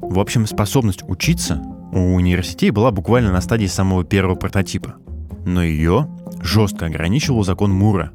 В 0.00 0.20
общем, 0.20 0.46
способность 0.46 1.02
учиться 1.02 1.62
у 1.92 2.20
нейросетей 2.20 2.70
была 2.70 2.90
буквально 2.90 3.32
на 3.32 3.40
стадии 3.40 3.66
самого 3.66 4.04
первого 4.04 4.34
прототипа. 4.34 4.96
Но 5.44 5.62
ее 5.62 6.08
жестко 6.42 6.86
ограничивал 6.86 7.44
закон 7.44 7.72
Мура. 7.72 8.12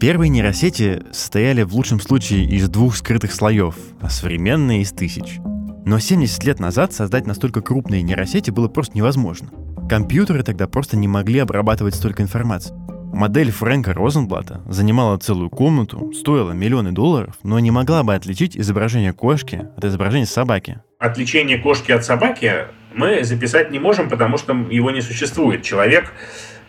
Первые 0.00 0.28
нейросети 0.28 1.02
состояли 1.12 1.62
в 1.62 1.74
лучшем 1.74 2.00
случае 2.00 2.44
из 2.44 2.68
двух 2.68 2.96
скрытых 2.96 3.32
слоев, 3.32 3.76
а 4.00 4.10
современные 4.10 4.82
из 4.82 4.92
тысяч. 4.92 5.38
Но 5.86 5.98
70 5.98 6.44
лет 6.44 6.60
назад 6.60 6.92
создать 6.92 7.26
настолько 7.26 7.60
крупные 7.60 8.02
нейросети 8.02 8.50
было 8.50 8.68
просто 8.68 8.96
невозможно. 8.96 9.48
Компьютеры 9.88 10.42
тогда 10.42 10.66
просто 10.66 10.96
не 10.96 11.08
могли 11.08 11.38
обрабатывать 11.38 11.94
столько 11.94 12.22
информации. 12.22 12.74
Модель 13.14 13.52
Фрэнка 13.52 13.94
Розенблата 13.94 14.60
занимала 14.66 15.16
целую 15.18 15.48
комнату, 15.48 16.12
стоила 16.12 16.50
миллионы 16.50 16.90
долларов, 16.90 17.36
но 17.44 17.60
не 17.60 17.70
могла 17.70 18.02
бы 18.02 18.12
отличить 18.12 18.56
изображение 18.56 19.12
кошки 19.12 19.68
от 19.76 19.84
изображения 19.84 20.26
собаки. 20.26 20.80
Отличение 20.98 21.58
кошки 21.58 21.92
от 21.92 22.04
собаки 22.04 22.66
мы 22.92 23.22
записать 23.22 23.70
не 23.70 23.78
можем, 23.78 24.08
потому 24.08 24.36
что 24.36 24.52
его 24.52 24.90
не 24.90 25.00
существует. 25.00 25.62
Человек 25.62 26.12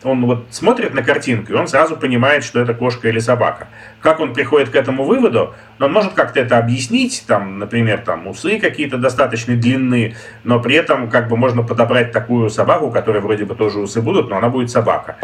он 0.05 0.25
вот 0.25 0.45
смотрит 0.51 0.93
на 0.93 1.03
картинку, 1.03 1.51
и 1.51 1.55
он 1.55 1.67
сразу 1.67 1.97
понимает, 1.97 2.43
что 2.43 2.59
это 2.59 2.73
кошка 2.73 3.09
или 3.09 3.19
собака. 3.19 3.67
Как 4.01 4.19
он 4.19 4.33
приходит 4.33 4.69
к 4.69 4.75
этому 4.75 5.03
выводу? 5.03 5.53
Он 5.79 5.91
может 5.91 6.13
как-то 6.13 6.39
это 6.39 6.57
объяснить, 6.57 7.25
там, 7.27 7.59
например, 7.59 7.99
там 8.05 8.27
усы 8.27 8.59
какие-то 8.59 8.97
достаточно 8.97 9.55
длинные, 9.55 10.15
но 10.43 10.59
при 10.59 10.75
этом 10.75 11.09
как 11.09 11.27
бы 11.27 11.37
можно 11.37 11.63
подобрать 11.63 12.11
такую 12.11 12.49
собаку, 12.49 12.91
которая 12.91 13.21
вроде 13.21 13.45
бы 13.45 13.55
тоже 13.55 13.79
усы 13.79 14.01
будут, 14.01 14.29
но 14.29 14.37
она 14.37 14.49
будет 14.49 14.69
собака. 14.69 15.17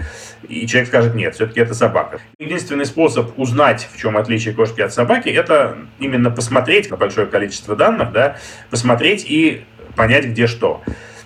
И 0.47 0.65
человек 0.67 0.89
скажет, 0.89 1.15
нет, 1.15 1.35
все-таки 1.35 1.59
это 1.59 1.73
собака. 1.73 2.19
Единственный 2.39 2.85
способ 2.85 3.37
узнать, 3.37 3.87
в 3.93 3.99
чем 3.99 4.17
отличие 4.17 4.53
кошки 4.53 4.81
от 4.81 4.91
собаки, 4.91 5.29
это 5.29 5.77
именно 5.99 6.31
посмотреть 6.31 6.89
на 6.89 6.97
большое 6.97 7.27
количество 7.27 7.75
данных, 7.75 8.11
да, 8.11 8.37
посмотреть 8.69 9.25
и 9.27 9.63
понять, 9.95 10.25
где 10.25 10.47
что. 10.47 10.81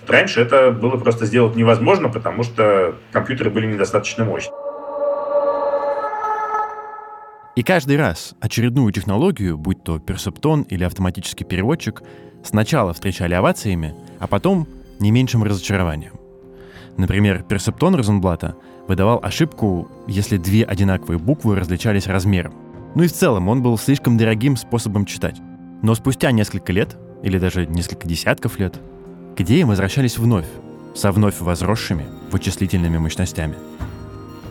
Раньше 0.08 0.40
это 0.40 0.70
было 0.70 0.96
просто 0.96 1.26
сделать 1.26 1.56
невозможно, 1.56 2.08
потому 2.08 2.42
что 2.42 2.94
компьютеры 3.12 3.50
были 3.50 3.66
недостаточно 3.66 4.24
мощны. 4.24 4.52
И 7.56 7.62
каждый 7.62 7.96
раз 7.96 8.34
очередную 8.40 8.92
технологию, 8.92 9.56
будь 9.56 9.82
то 9.82 9.98
персептон 9.98 10.62
или 10.62 10.84
автоматический 10.84 11.44
переводчик, 11.44 12.02
сначала 12.44 12.92
встречали 12.92 13.32
овациями, 13.34 13.94
а 14.20 14.26
потом 14.26 14.68
не 15.00 15.10
меньшим 15.10 15.42
разочарованием. 15.42 16.12
Например, 16.98 17.42
персептон 17.42 17.94
Розенблата 17.94 18.56
выдавал 18.88 19.20
ошибку, 19.22 19.88
если 20.06 20.36
две 20.36 20.64
одинаковые 20.64 21.18
буквы 21.18 21.56
различались 21.56 22.06
размером. 22.06 22.54
Ну 22.94 23.02
и 23.02 23.08
в 23.08 23.12
целом 23.12 23.48
он 23.48 23.62
был 23.62 23.76
слишком 23.78 24.16
дорогим 24.16 24.56
способом 24.56 25.04
читать. 25.04 25.40
Но 25.82 25.94
спустя 25.94 26.30
несколько 26.30 26.72
лет, 26.72 26.96
или 27.22 27.38
даже 27.38 27.66
несколько 27.66 28.06
десятков 28.06 28.58
лет, 28.58 28.80
к 29.36 29.42
идеям 29.42 29.68
возвращались 29.68 30.16
вновь, 30.16 30.46
со 30.94 31.12
вновь 31.12 31.40
возросшими 31.40 32.06
вычислительными 32.30 32.96
мощностями. 32.96 33.54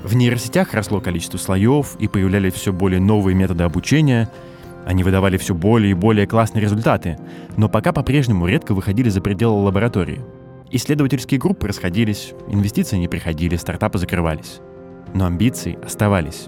В 0.04 0.16
нейросетях 0.16 0.76
росло 0.76 1.02
количество 1.02 1.40
слоев 1.40 1.96
и 1.98 2.08
появлялись 2.08 2.54
все 2.54 2.72
более 2.72 3.02
новые 3.02 3.34
методы 3.34 3.64
обучения. 3.64 4.30
Они 4.86 5.04
выдавали 5.04 5.38
все 5.38 5.56
более 5.56 5.92
и 5.92 5.96
более 5.96 6.28
классные 6.28 6.62
результаты, 6.62 7.18
но 7.58 7.68
пока 7.68 7.92
по-прежнему 7.92 8.46
редко 8.46 8.76
выходили 8.76 9.10
за 9.10 9.22
пределы 9.22 9.64
лаборатории. 9.64 10.22
Исследовательские 10.70 11.40
группы 11.40 11.68
расходились, 11.68 12.34
инвестиции 12.48 12.98
не 12.98 13.08
приходили, 13.08 13.56
стартапы 13.56 13.98
закрывались. 13.98 14.60
Но 15.16 15.26
амбиции 15.26 15.80
оставались. 15.84 16.46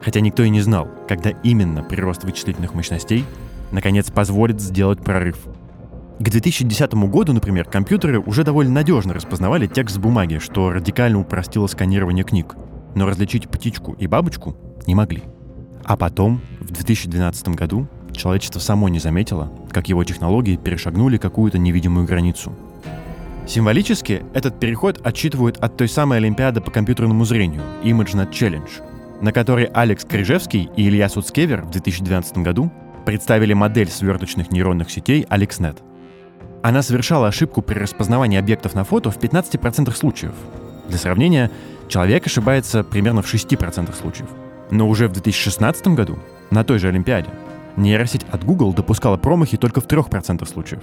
Хотя 0.00 0.20
никто 0.20 0.44
и 0.44 0.48
не 0.48 0.60
знал, 0.60 0.88
когда 1.08 1.30
именно 1.42 1.82
прирост 1.82 2.22
вычислительных 2.22 2.74
мощностей 2.74 3.24
наконец 3.72 4.10
позволит 4.12 4.60
сделать 4.60 5.00
прорыв– 5.00 5.38
к 6.20 6.28
2010 6.28 6.92
году, 7.08 7.32
например, 7.32 7.64
компьютеры 7.64 8.20
уже 8.20 8.44
довольно 8.44 8.72
надежно 8.72 9.14
распознавали 9.14 9.66
текст 9.66 9.96
с 9.96 9.98
бумаги, 9.98 10.36
что 10.36 10.70
радикально 10.70 11.18
упростило 11.18 11.66
сканирование 11.66 12.24
книг. 12.24 12.56
Но 12.94 13.06
различить 13.06 13.48
птичку 13.48 13.92
и 13.92 14.06
бабочку 14.06 14.54
не 14.86 14.94
могли. 14.94 15.22
А 15.82 15.96
потом, 15.96 16.42
в 16.60 16.72
2012 16.72 17.48
году, 17.48 17.88
человечество 18.12 18.60
само 18.60 18.90
не 18.90 18.98
заметило, 18.98 19.50
как 19.72 19.88
его 19.88 20.04
технологии 20.04 20.56
перешагнули 20.56 21.16
какую-то 21.16 21.56
невидимую 21.56 22.06
границу. 22.06 22.52
Символически 23.46 24.22
этот 24.34 24.60
переход 24.60 25.00
отчитывают 25.02 25.56
от 25.56 25.78
той 25.78 25.88
самой 25.88 26.18
Олимпиады 26.18 26.60
по 26.60 26.70
компьютерному 26.70 27.24
зрению 27.24 27.62
ImageNet 27.82 28.30
Challenge, 28.30 29.22
на 29.22 29.32
которой 29.32 29.64
Алекс 29.64 30.04
Крижевский 30.04 30.68
и 30.76 30.86
Илья 30.86 31.08
Суцкевер 31.08 31.62
в 31.62 31.70
2012 31.70 32.38
году 32.38 32.70
представили 33.06 33.54
модель 33.54 33.88
сверточных 33.88 34.52
нейронных 34.52 34.90
сетей 34.90 35.26
AlexNet— 35.30 35.78
она 36.62 36.82
совершала 36.82 37.28
ошибку 37.28 37.62
при 37.62 37.78
распознавании 37.78 38.38
объектов 38.38 38.74
на 38.74 38.84
фото 38.84 39.10
в 39.10 39.18
15% 39.18 39.92
случаев. 39.94 40.32
Для 40.88 40.98
сравнения, 40.98 41.50
человек 41.88 42.26
ошибается 42.26 42.84
примерно 42.84 43.22
в 43.22 43.32
6% 43.32 43.94
случаев. 43.94 44.28
Но 44.70 44.88
уже 44.88 45.08
в 45.08 45.12
2016 45.12 45.88
году, 45.88 46.18
на 46.50 46.64
той 46.64 46.78
же 46.78 46.88
Олимпиаде, 46.88 47.30
нейросеть 47.76 48.26
от 48.30 48.44
Google 48.44 48.72
допускала 48.72 49.16
промахи 49.16 49.56
только 49.56 49.80
в 49.80 49.86
3% 49.86 50.46
случаев. 50.46 50.82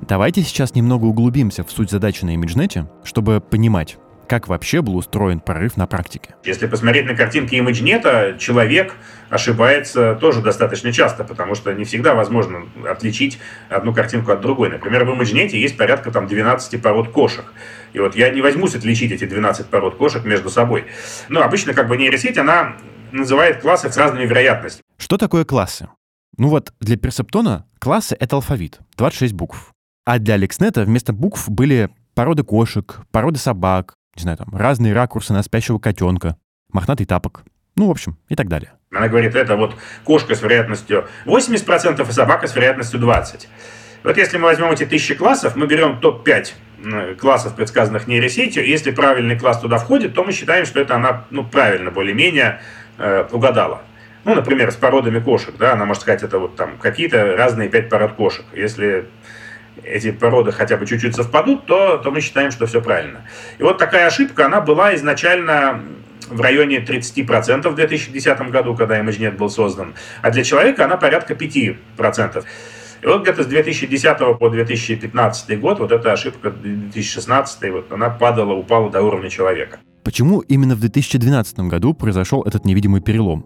Давайте 0.00 0.42
сейчас 0.42 0.74
немного 0.74 1.04
углубимся 1.06 1.64
в 1.64 1.70
суть 1.70 1.90
задачи 1.90 2.24
на 2.24 2.34
ImageNet, 2.34 2.86
чтобы 3.04 3.40
понимать, 3.40 3.98
как 4.32 4.48
вообще 4.48 4.80
был 4.80 4.96
устроен 4.96 5.40
прорыв 5.40 5.76
на 5.76 5.86
практике. 5.86 6.34
Если 6.44 6.66
посмотреть 6.66 7.04
на 7.04 7.14
картинки 7.14 7.54
ImageNet, 7.54 8.38
человек 8.38 8.94
ошибается 9.28 10.14
тоже 10.14 10.40
достаточно 10.40 10.90
часто, 10.90 11.22
потому 11.22 11.54
что 11.54 11.70
не 11.74 11.84
всегда 11.84 12.14
возможно 12.14 12.62
отличить 12.88 13.38
одну 13.68 13.92
картинку 13.92 14.32
от 14.32 14.40
другой. 14.40 14.70
Например, 14.70 15.04
в 15.04 15.10
ImageNet 15.10 15.48
есть 15.48 15.76
порядка 15.76 16.10
там 16.10 16.26
12 16.26 16.80
пород 16.80 17.10
кошек. 17.10 17.44
И 17.92 17.98
вот 17.98 18.16
я 18.16 18.30
не 18.30 18.40
возьмусь 18.40 18.74
отличить 18.74 19.12
эти 19.12 19.26
12 19.26 19.66
пород 19.66 19.96
кошек 19.96 20.24
между 20.24 20.48
собой. 20.48 20.86
Но 21.28 21.42
обычно 21.42 21.74
как 21.74 21.88
бы 21.88 21.98
нейросеть, 21.98 22.38
она 22.38 22.78
называет 23.10 23.60
классы 23.60 23.92
с 23.92 23.96
разными 23.98 24.24
вероятностями. 24.24 24.82
Что 24.96 25.18
такое 25.18 25.44
классы? 25.44 25.90
Ну 26.38 26.48
вот, 26.48 26.72
для 26.80 26.96
персептона 26.96 27.66
классы— 27.78 28.16
это 28.18 28.36
алфавит, 28.36 28.80
26 28.96 29.34
букв. 29.34 29.72
А 30.06 30.18
для 30.18 30.36
Алекснета 30.36 30.84
вместо 30.84 31.12
букв 31.12 31.50
были 31.50 31.90
породы 32.14 32.44
кошек, 32.44 33.00
породы 33.10 33.38
собак, 33.38 33.92
не 34.16 34.22
знаю, 34.22 34.38
там, 34.38 34.48
разные 34.52 34.92
ракурсы 34.92 35.32
на 35.32 35.42
спящего 35.42 35.78
котенка, 35.78 36.36
мохнатый 36.72 37.06
тапок. 37.06 37.44
Ну, 37.76 37.88
в 37.88 37.90
общем, 37.90 38.18
и 38.28 38.36
так 38.36 38.48
далее. 38.48 38.72
Она 38.90 39.08
говорит, 39.08 39.34
это 39.34 39.56
вот 39.56 39.74
кошка 40.04 40.34
с 40.34 40.42
вероятностью 40.42 41.08
80% 41.24 42.06
и 42.06 42.12
собака 42.12 42.46
с 42.46 42.54
вероятностью 42.54 43.00
20%. 43.00 43.46
Вот 44.04 44.16
если 44.16 44.36
мы 44.36 44.44
возьмем 44.44 44.70
эти 44.70 44.84
тысячи 44.84 45.14
классов, 45.14 45.56
мы 45.56 45.66
берем 45.66 46.00
топ-5 46.00 47.16
классов, 47.16 47.54
предсказанных 47.54 48.08
нейросетью, 48.08 48.66
если 48.66 48.90
правильный 48.90 49.38
класс 49.38 49.60
туда 49.60 49.78
входит, 49.78 50.14
то 50.14 50.24
мы 50.24 50.32
считаем, 50.32 50.66
что 50.66 50.80
это 50.80 50.96
она 50.96 51.24
ну, 51.30 51.44
правильно 51.44 51.90
более-менее 51.90 52.60
э, 52.98 53.26
угадала. 53.30 53.82
Ну, 54.24 54.34
например, 54.34 54.70
с 54.70 54.76
породами 54.76 55.20
кошек, 55.20 55.54
да, 55.56 55.72
она 55.72 55.84
может 55.84 56.02
сказать, 56.02 56.22
это 56.22 56.38
вот 56.38 56.56
там 56.56 56.78
какие-то 56.78 57.36
разные 57.36 57.68
пять 57.68 57.88
пород 57.88 58.12
кошек. 58.12 58.44
Если 58.52 59.06
эти 59.84 60.10
породы 60.10 60.52
хотя 60.52 60.76
бы 60.76 60.86
чуть-чуть 60.86 61.14
совпадут, 61.14 61.66
то, 61.66 61.98
то 61.98 62.10
мы 62.10 62.20
считаем, 62.20 62.50
что 62.50 62.66
все 62.66 62.80
правильно. 62.80 63.22
И 63.58 63.62
вот 63.62 63.78
такая 63.78 64.06
ошибка, 64.06 64.46
она 64.46 64.60
была 64.60 64.94
изначально 64.94 65.80
в 66.28 66.40
районе 66.40 66.78
30% 66.78 67.68
в 67.68 67.74
2010 67.74 68.50
году, 68.50 68.74
когда 68.74 68.98
ImageNet 69.00 69.36
был 69.36 69.50
создан, 69.50 69.94
а 70.22 70.30
для 70.30 70.44
человека 70.44 70.84
она 70.84 70.96
порядка 70.96 71.34
5%. 71.34 72.44
И 73.02 73.06
вот 73.06 73.22
где-то 73.22 73.42
с 73.42 73.46
2010 73.46 74.38
по 74.38 74.48
2015 74.48 75.60
год 75.60 75.80
вот 75.80 75.90
эта 75.90 76.12
ошибка 76.12 76.50
2016, 76.50 77.70
вот 77.72 77.92
она 77.92 78.10
падала, 78.10 78.52
упала 78.52 78.90
до 78.90 79.02
уровня 79.02 79.28
человека. 79.28 79.80
Почему 80.04 80.40
именно 80.40 80.76
в 80.76 80.80
2012 80.80 81.58
году 81.60 81.94
произошел 81.94 82.42
этот 82.42 82.64
невидимый 82.64 83.00
перелом? 83.00 83.44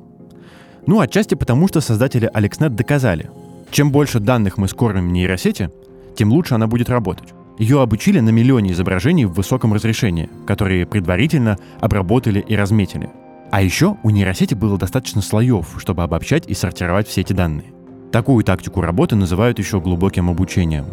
Ну, 0.86 1.00
отчасти 1.00 1.34
потому, 1.34 1.68
что 1.68 1.80
создатели 1.80 2.30
AlexNet 2.32 2.70
доказали, 2.70 3.30
чем 3.70 3.90
больше 3.90 4.20
данных 4.20 4.58
мы 4.58 4.68
скормим 4.68 5.12
нейросети, 5.12 5.70
тем 6.16 6.32
лучше 6.32 6.54
она 6.54 6.66
будет 6.66 6.88
работать. 6.88 7.34
Ее 7.58 7.80
обучили 7.80 8.20
на 8.20 8.30
миллионе 8.30 8.72
изображений 8.72 9.24
в 9.24 9.32
высоком 9.32 9.72
разрешении, 9.72 10.28
которые 10.46 10.86
предварительно 10.86 11.58
обработали 11.80 12.40
и 12.40 12.54
разметили. 12.54 13.08
А 13.50 13.62
еще 13.62 13.96
у 14.02 14.10
нейросети 14.10 14.54
было 14.54 14.76
достаточно 14.76 15.22
слоев, 15.22 15.76
чтобы 15.78 16.02
обобщать 16.02 16.46
и 16.48 16.54
сортировать 16.54 17.08
все 17.08 17.20
эти 17.22 17.32
данные. 17.32 17.72
Такую 18.12 18.44
тактику 18.44 18.80
работы 18.80 19.16
называют 19.16 19.58
еще 19.58 19.80
глубоким 19.80 20.28
обучением. 20.28 20.86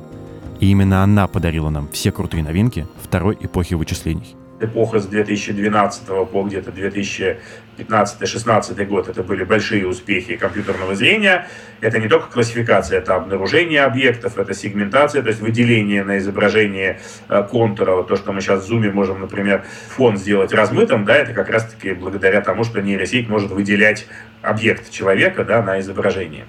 И 0.59 0.67
именно 0.67 1.03
она 1.03 1.27
подарила 1.27 1.69
нам 1.69 1.89
все 1.91 2.11
крутые 2.11 2.43
новинки 2.43 2.87
второй 3.01 3.37
эпохи 3.41 3.73
вычислений 3.73 4.35
эпоха 4.63 4.99
с 4.99 5.07
2012 5.07 6.07
по 6.31 6.43
где-то 6.43 6.71
2015-16 6.71 8.85
год, 8.85 9.09
это 9.09 9.23
были 9.23 9.43
большие 9.43 9.87
успехи 9.87 10.37
компьютерного 10.37 10.95
зрения. 10.95 11.47
Это 11.81 11.99
не 11.99 12.07
только 12.07 12.31
классификация, 12.31 12.99
это 12.99 13.15
обнаружение 13.15 13.83
объектов, 13.83 14.37
это 14.37 14.53
сегментация, 14.53 15.21
то 15.21 15.29
есть 15.29 15.41
выделение 15.41 16.03
на 16.03 16.17
изображение 16.17 16.99
э, 17.29 17.43
контура. 17.43 18.03
То, 18.03 18.15
что 18.15 18.31
мы 18.31 18.41
сейчас 18.41 18.63
в 18.63 18.67
зуме 18.67 18.91
можем, 18.91 19.21
например, 19.21 19.65
фон 19.89 20.17
сделать 20.17 20.53
размытым, 20.53 21.05
да, 21.05 21.15
это 21.15 21.33
как 21.33 21.49
раз-таки 21.49 21.93
благодаря 21.93 22.41
тому, 22.41 22.63
что 22.63 22.81
нейросеть 22.81 23.29
может 23.29 23.51
выделять 23.51 24.07
объект 24.41 24.89
человека 24.89 25.43
да, 25.43 25.61
на 25.61 25.79
изображение. 25.79 26.45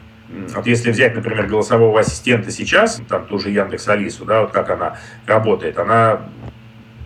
Вот 0.55 0.67
если 0.67 0.91
взять, 0.91 1.15
например, 1.15 1.47
голосового 1.47 2.01
ассистента 2.01 2.51
сейчас, 2.51 3.01
там 3.09 3.27
ту 3.27 3.39
же 3.39 3.51
Яндекс 3.51 3.89
Алису, 3.89 4.25
да, 4.25 4.43
вот 4.43 4.53
как 4.53 4.71
она 4.71 4.99
работает, 5.27 5.79
она 5.79 6.23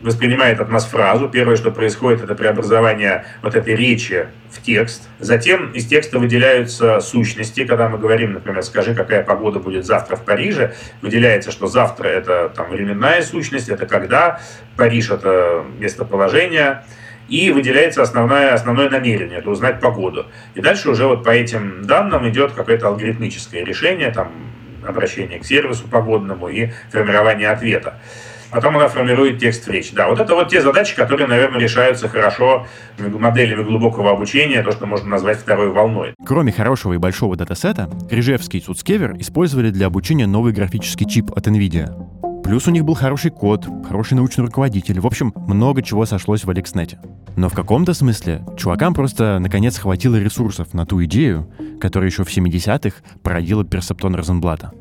воспринимает 0.02 0.60
от 0.60 0.70
нас 0.70 0.86
фразу. 0.86 1.28
Первое, 1.28 1.56
что 1.56 1.70
происходит, 1.70 2.22
это 2.22 2.34
преобразование 2.34 3.24
вот 3.42 3.54
этой 3.54 3.74
речи 3.74 4.28
в 4.50 4.62
текст. 4.62 5.08
Затем 5.18 5.72
из 5.72 5.86
текста 5.86 6.18
выделяются 6.18 7.00
сущности. 7.00 7.64
Когда 7.64 7.88
мы 7.88 7.98
говорим, 7.98 8.32
например, 8.32 8.62
скажи, 8.62 8.94
какая 8.94 9.22
погода 9.22 9.58
будет 9.58 9.84
завтра 9.84 10.16
в 10.16 10.24
Париже, 10.24 10.74
выделяется, 11.02 11.50
что 11.50 11.66
завтра 11.66 12.08
это 12.08 12.48
там 12.54 12.70
временная 12.70 13.22
сущность, 13.22 13.68
это 13.68 13.86
когда, 13.86 14.40
Париж 14.76 15.10
это 15.10 15.64
местоположение, 15.78 16.84
и 17.28 17.50
выделяется 17.50 18.00
основное, 18.00 18.54
основное 18.54 18.88
намерение, 18.88 19.38
это 19.38 19.50
узнать 19.50 19.80
погоду. 19.80 20.26
И 20.54 20.60
дальше 20.60 20.88
уже 20.88 21.06
вот 21.06 21.24
по 21.24 21.30
этим 21.30 21.82
данным 21.84 22.26
идет 22.28 22.52
какое-то 22.52 22.88
алгоритмическое 22.88 23.64
решение, 23.64 24.10
там, 24.10 24.32
обращение 24.86 25.38
к 25.38 25.44
сервису 25.44 25.86
погодному 25.88 26.48
и 26.48 26.70
формирование 26.90 27.50
ответа 27.50 27.98
потом 28.50 28.76
она 28.76 28.88
формирует 28.88 29.38
текст 29.38 29.66
в 29.66 29.70
речь. 29.70 29.92
Да, 29.92 30.08
вот 30.08 30.20
это 30.20 30.34
вот 30.34 30.48
те 30.48 30.60
задачи, 30.60 30.94
которые, 30.94 31.26
наверное, 31.26 31.60
решаются 31.60 32.08
хорошо 32.08 32.66
моделями 32.98 33.62
глубокого 33.62 34.10
обучения, 34.10 34.62
то, 34.62 34.72
что 34.72 34.86
можно 34.86 35.08
назвать 35.08 35.38
второй 35.38 35.70
волной. 35.70 36.14
Кроме 36.24 36.52
хорошего 36.52 36.94
и 36.94 36.98
большого 36.98 37.36
датасета, 37.36 37.90
Крижевский 38.08 38.60
и 38.60 38.62
Суцкевер 38.62 39.16
использовали 39.18 39.70
для 39.70 39.86
обучения 39.86 40.26
новый 40.26 40.52
графический 40.52 41.08
чип 41.08 41.30
от 41.36 41.46
NVIDIA. 41.46 42.42
Плюс 42.48 42.66
у 42.66 42.70
них 42.70 42.84
был 42.84 42.94
хороший 42.94 43.30
код, 43.30 43.66
хороший 43.86 44.14
научный 44.14 44.46
руководитель. 44.46 45.00
В 45.00 45.06
общем, 45.06 45.34
много 45.36 45.82
чего 45.82 46.06
сошлось 46.06 46.44
в 46.44 46.50
Алекснете. 46.50 46.98
Но 47.36 47.50
в 47.50 47.54
каком-то 47.54 47.92
смысле 47.92 48.42
чувакам 48.56 48.94
просто 48.94 49.38
наконец 49.38 49.76
хватило 49.76 50.16
ресурсов 50.16 50.72
на 50.72 50.86
ту 50.86 51.04
идею, 51.04 51.52
которая 51.78 52.08
еще 52.08 52.24
в 52.24 52.34
70-х 52.34 53.02
породила 53.22 53.64
персептон 53.64 54.14
Розенблата. 54.14 54.72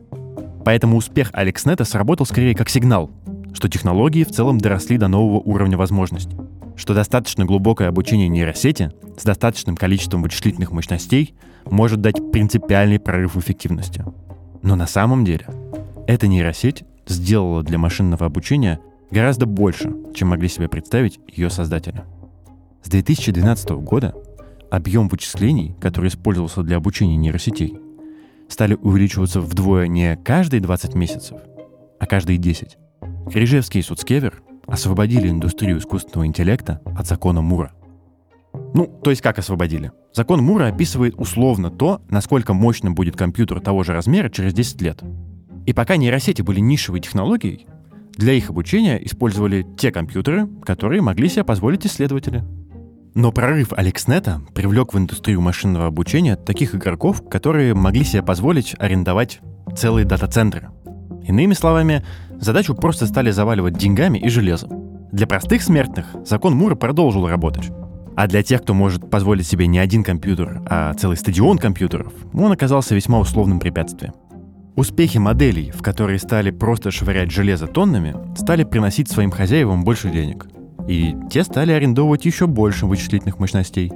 Поэтому 0.64 0.96
успех 0.96 1.30
Алекснета 1.34 1.84
сработал 1.84 2.26
скорее 2.26 2.56
как 2.56 2.70
сигнал, 2.70 3.12
что 3.58 3.70
технологии 3.70 4.24
в 4.24 4.30
целом 4.30 4.60
доросли 4.60 5.00
до 5.00 5.08
нового 5.08 5.40
уровня 5.40 5.80
возможностей, 5.80 6.38
что 6.76 6.94
достаточно 6.94 7.44
глубокое 7.44 7.88
обучение 7.88 8.28
нейросети 8.28 8.92
с 9.18 9.24
достаточным 9.24 9.76
количеством 9.76 10.22
вычислительных 10.22 10.72
мощностей 10.72 11.34
может 11.66 12.00
дать 12.00 12.32
принципиальный 12.32 13.00
прорыв 13.00 13.34
в 13.34 13.40
эффективности. 13.40 14.06
Но 14.62 14.76
на 14.76 14.86
самом 14.86 15.26
деле 15.26 15.48
эта 16.06 16.28
нейросеть 16.28 16.84
сделала 17.08 17.64
для 17.64 17.80
машинного 17.80 18.28
обучения 18.28 18.80
гораздо 19.10 19.48
больше, 19.48 19.92
чем 20.14 20.28
могли 20.28 20.50
себе 20.50 20.70
представить 20.70 21.20
ее 21.28 21.50
создатели. 21.50 22.04
С 22.84 22.90
2012 22.90 23.72
года 23.72 24.14
объем 24.70 25.08
вычислений, 25.08 25.76
который 25.82 26.10
использовался 26.10 26.62
для 26.62 26.78
обучения 26.78 27.16
нейросетей, 27.16 27.80
стали 28.50 28.76
увеличиваться 28.76 29.42
вдвое 29.42 29.88
не 29.88 30.16
каждые 30.16 30.62
20 30.62 30.94
месяцев, 30.94 31.40
а 32.00 32.06
каждые 32.06 32.38
10. 32.38 32.78
Крижевский 33.32 33.82
и 33.82 33.84
Суцкевер 33.84 34.42
освободили 34.68 35.30
индустрию 35.30 35.80
искусственного 35.80 36.28
интеллекта 36.28 36.82
от 36.98 37.08
закона 37.08 37.42
Мура. 37.42 37.74
Ну, 38.74 38.88
то 39.04 39.10
есть 39.10 39.22
как 39.22 39.40
освободили? 39.40 39.92
Закон 40.14 40.42
Мура 40.42 40.68
описывает 40.68 41.16
условно 41.18 41.70
то, 41.70 42.02
насколько 42.10 42.54
мощным 42.54 42.96
будет 42.96 43.16
компьютер 43.16 43.60
того 43.60 43.84
же 43.84 43.94
размера 43.94 44.30
через 44.30 44.54
10 44.54 44.82
лет. 44.82 45.04
И 45.66 45.74
пока 45.74 45.98
нейросети 45.98 46.42
были 46.42 46.60
нишевой 46.60 47.02
технологией, 47.02 47.68
для 48.16 48.34
их 48.34 48.50
обучения 48.50 48.98
использовали 49.06 49.66
те 49.78 49.92
компьютеры, 49.92 50.48
которые 50.64 51.02
могли 51.02 51.30
себе 51.30 51.44
позволить 51.44 51.86
исследователи. 51.86 52.44
Но 53.14 53.32
прорыв 53.32 53.74
Алекснета 53.74 54.42
привлек 54.54 54.94
в 54.94 54.98
индустрию 54.98 55.42
машинного 55.42 55.88
обучения 55.88 56.36
таких 56.36 56.76
игроков, 56.76 57.28
которые 57.30 57.74
могли 57.74 58.04
себе 58.04 58.24
позволить 58.24 58.76
арендовать 58.80 59.40
целые 59.76 60.06
дата-центры. 60.06 60.70
Иными 61.28 61.54
словами, 61.54 62.04
задачу 62.40 62.74
просто 62.74 63.06
стали 63.06 63.32
заваливать 63.32 63.78
деньгами 63.78 64.18
и 64.18 64.30
железом. 64.30 64.72
Для 65.12 65.28
простых 65.28 65.62
смертных 65.62 66.08
закон 66.26 66.56
Мура 66.56 66.76
продолжил 66.76 67.28
работать. 67.28 67.70
А 68.16 68.28
для 68.28 68.42
тех, 68.44 68.64
кто 68.64 68.74
может 68.74 69.10
позволить 69.10 69.46
себе 69.46 69.68
не 69.68 69.78
один 69.78 70.04
компьютер, 70.04 70.62
а 70.66 70.94
целый 70.94 71.18
стадион 71.18 71.58
компьютеров, 71.60 72.14
он 72.34 72.52
оказался 72.52 72.96
весьма 72.96 73.20
условным 73.20 73.60
препятствием. 73.60 74.14
Успехи 74.76 75.18
моделей, 75.18 75.72
в 75.72 75.82
которые 75.82 76.18
стали 76.18 76.52
просто 76.52 76.92
швырять 76.92 77.32
железо 77.32 77.68
тоннами, 77.68 78.16
стали 78.36 78.64
приносить 78.64 79.10
своим 79.10 79.32
хозяевам 79.32 79.84
больше 79.84 80.10
денег. 80.10 80.48
И 80.88 81.16
те 81.30 81.44
стали 81.44 81.74
арендовывать 81.74 82.26
еще 82.26 82.48
больше 82.48 82.86
вычислительных 82.86 83.40
мощностей. 83.40 83.92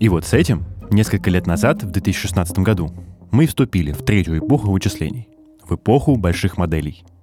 И 0.00 0.08
вот 0.08 0.24
с 0.24 0.32
этим, 0.32 0.64
несколько 0.90 1.30
лет 1.30 1.46
назад, 1.46 1.82
в 1.82 1.90
2016 1.90 2.58
году, 2.58 2.92
мы 3.30 3.46
вступили 3.46 3.92
в 3.92 4.02
третью 4.04 4.38
эпоху 4.38 4.70
вычислений, 4.70 5.28
в 5.68 5.74
эпоху 5.74 6.16
больших 6.16 6.56
моделей– 6.56 7.04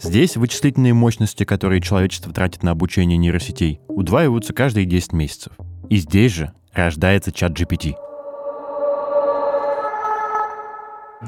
Здесь 0.00 0.36
вычислительные 0.36 0.92
мощности, 0.92 1.44
которые 1.44 1.80
человечество 1.80 2.32
тратит 2.32 2.62
на 2.62 2.72
обучение 2.72 3.16
нейросетей, 3.16 3.80
удваиваются 3.88 4.52
каждые 4.52 4.84
10 4.84 5.12
месяцев. 5.12 5.52
И 5.88 5.96
здесь 5.96 6.32
же 6.32 6.52
рождается 6.72 7.32
чат 7.32 7.52
GPT. 7.52 7.94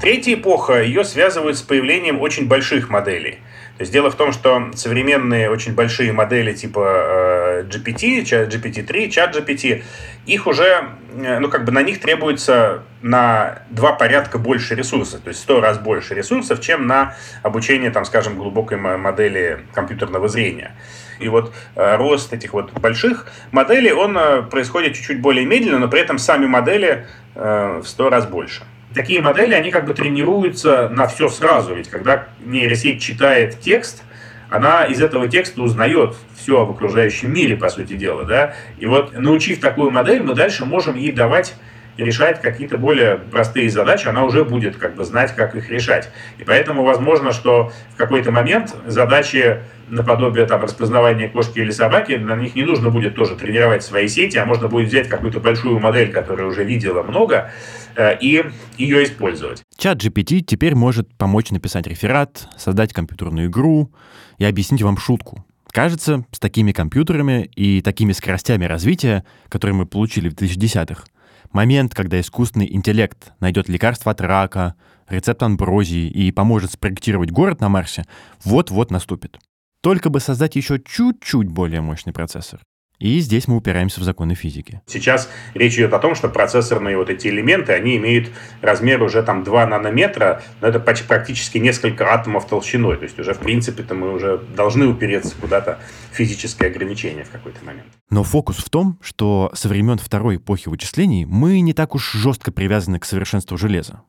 Третья 0.00 0.34
эпоха, 0.34 0.82
ее 0.82 1.02
связывают 1.02 1.56
с 1.56 1.62
появлением 1.62 2.20
очень 2.20 2.46
больших 2.46 2.90
моделей. 2.90 3.38
То 3.78 3.82
есть 3.82 3.92
дело 3.92 4.10
в 4.10 4.16
том, 4.16 4.32
что 4.32 4.70
современные 4.74 5.48
очень 5.48 5.72
большие 5.72 6.12
модели 6.12 6.52
типа 6.52 7.60
э, 7.60 7.62
GPT, 7.62 8.24
GPT-3, 8.24 9.08
чат 9.08 9.36
GPT, 9.36 9.84
их 10.26 10.48
уже, 10.48 10.88
э, 11.14 11.38
ну 11.38 11.48
как 11.48 11.64
бы 11.64 11.70
на 11.70 11.82
них 11.82 12.00
требуется 12.00 12.82
на 13.02 13.62
два 13.70 13.92
порядка 13.92 14.38
больше 14.38 14.74
ресурсов, 14.74 15.20
то 15.20 15.28
есть 15.28 15.40
сто 15.40 15.60
раз 15.60 15.78
больше 15.78 16.16
ресурсов, 16.16 16.60
чем 16.60 16.88
на 16.88 17.14
обучение, 17.44 17.92
там, 17.92 18.04
скажем, 18.04 18.36
глубокой 18.36 18.78
модели 18.78 19.60
компьютерного 19.72 20.26
зрения. 20.26 20.72
И 21.20 21.28
вот 21.28 21.54
э, 21.76 21.96
рост 21.96 22.32
этих 22.32 22.54
вот 22.54 22.72
больших 22.72 23.28
моделей, 23.52 23.92
он 23.92 24.18
происходит 24.50 24.94
чуть-чуть 24.94 25.20
более 25.20 25.46
медленно, 25.46 25.78
но 25.78 25.86
при 25.86 26.00
этом 26.00 26.18
сами 26.18 26.46
модели 26.46 27.06
в 27.36 27.84
сто 27.84 28.10
раз 28.10 28.26
больше 28.26 28.64
такие 28.94 29.20
модели, 29.20 29.54
они 29.54 29.70
как 29.70 29.86
бы 29.86 29.94
тренируются 29.94 30.88
на 30.88 31.06
все 31.06 31.28
сразу. 31.28 31.74
Ведь 31.74 31.88
когда 31.88 32.28
нейросеть 32.44 33.00
читает 33.00 33.60
текст, 33.60 34.02
она 34.50 34.84
из 34.84 35.00
этого 35.02 35.28
текста 35.28 35.62
узнает 35.62 36.16
все 36.36 36.62
об 36.62 36.70
окружающем 36.70 37.32
мире, 37.32 37.56
по 37.56 37.68
сути 37.68 37.94
дела, 37.94 38.24
да, 38.24 38.54
и 38.78 38.86
вот 38.86 39.12
научив 39.18 39.60
такую 39.60 39.90
модель, 39.90 40.22
мы 40.22 40.34
дальше 40.34 40.64
можем 40.64 40.96
ей 40.96 41.12
давать 41.12 41.54
решать 41.98 42.40
какие-то 42.40 42.78
более 42.78 43.16
простые 43.16 43.68
задачи, 43.70 44.08
она 44.08 44.24
уже 44.24 44.44
будет 44.44 44.76
как 44.76 44.94
бы 44.94 45.04
знать, 45.04 45.34
как 45.34 45.54
их 45.54 45.68
решать. 45.68 46.10
И 46.38 46.44
поэтому 46.44 46.84
возможно, 46.84 47.32
что 47.32 47.72
в 47.92 47.96
какой-то 47.96 48.30
момент 48.30 48.74
задачи 48.86 49.58
наподобие 49.90 50.46
там, 50.46 50.62
распознавания 50.62 51.28
кошки 51.28 51.58
или 51.58 51.70
собаки, 51.70 52.12
на 52.12 52.36
них 52.36 52.54
не 52.54 52.62
нужно 52.62 52.90
будет 52.90 53.14
тоже 53.14 53.36
тренировать 53.36 53.82
свои 53.82 54.06
сети, 54.08 54.36
а 54.36 54.44
можно 54.44 54.68
будет 54.68 54.88
взять 54.88 55.08
какую-то 55.08 55.40
большую 55.40 55.78
модель, 55.80 56.12
которая 56.12 56.46
уже 56.46 56.64
видела 56.64 57.02
много, 57.02 57.50
э, 57.96 58.18
и 58.20 58.44
ее 58.76 59.04
использовать. 59.04 59.62
Чат 59.76 60.02
GPT 60.02 60.40
теперь 60.40 60.74
может 60.74 61.16
помочь 61.16 61.50
написать 61.50 61.86
реферат, 61.86 62.48
создать 62.56 62.92
компьютерную 62.92 63.48
игру 63.48 63.90
и 64.36 64.44
объяснить 64.44 64.82
вам 64.82 64.98
шутку. 64.98 65.44
Кажется, 65.70 66.24
с 66.32 66.38
такими 66.38 66.72
компьютерами 66.72 67.50
и 67.54 67.82
такими 67.82 68.12
скоростями 68.12 68.64
развития, 68.64 69.24
которые 69.48 69.74
мы 69.76 69.86
получили 69.86 70.28
в 70.28 70.34
2010-х, 70.34 71.04
момент, 71.52 71.94
когда 71.94 72.20
искусственный 72.20 72.72
интеллект 72.72 73.32
найдет 73.40 73.68
лекарство 73.68 74.12
от 74.12 74.20
рака, 74.20 74.74
рецепт 75.08 75.42
амброзии 75.42 76.08
и 76.08 76.30
поможет 76.32 76.72
спроектировать 76.72 77.30
город 77.30 77.60
на 77.60 77.68
Марсе, 77.68 78.04
вот-вот 78.44 78.90
наступит. 78.90 79.38
Только 79.80 80.10
бы 80.10 80.20
создать 80.20 80.56
еще 80.56 80.80
чуть-чуть 80.80 81.48
более 81.48 81.80
мощный 81.80 82.12
процессор. 82.12 82.60
И 82.98 83.20
здесь 83.20 83.46
мы 83.46 83.56
упираемся 83.56 84.00
в 84.00 84.02
законы 84.02 84.34
физики. 84.34 84.82
Сейчас 84.86 85.30
речь 85.54 85.74
идет 85.74 85.92
о 85.92 86.00
том, 86.00 86.16
что 86.16 86.28
процессорные 86.28 86.96
вот 86.96 87.10
эти 87.10 87.28
элементы, 87.28 87.72
они 87.72 87.96
имеют 87.96 88.30
размер 88.60 89.02
уже 89.02 89.22
там 89.22 89.44
2 89.44 89.66
нанометра, 89.66 90.42
но 90.60 90.68
это 90.68 90.80
почти 90.80 91.06
практически 91.06 91.58
несколько 91.58 92.12
атомов 92.12 92.48
толщиной. 92.48 92.96
То 92.96 93.04
есть 93.04 93.18
уже 93.18 93.34
в 93.34 93.38
принципе-то 93.38 93.94
мы 93.94 94.12
уже 94.12 94.38
должны 94.38 94.86
упереться 94.86 95.36
куда-то 95.40 95.78
в 96.10 96.16
физическое 96.16 96.66
ограничение 96.66 97.24
в 97.24 97.30
какой-то 97.30 97.64
момент. 97.64 97.86
Но 98.10 98.24
фокус 98.24 98.56
в 98.56 98.68
том, 98.68 98.98
что 99.00 99.50
со 99.54 99.68
времен 99.68 99.98
второй 99.98 100.36
эпохи 100.36 100.68
вычислений 100.68 101.24
мы 101.24 101.60
не 101.60 101.74
так 101.74 101.94
уж 101.94 102.12
жестко 102.12 102.50
привязаны 102.50 102.98
к 102.98 103.04
совершенству 103.04 103.56
железа. 103.56 104.02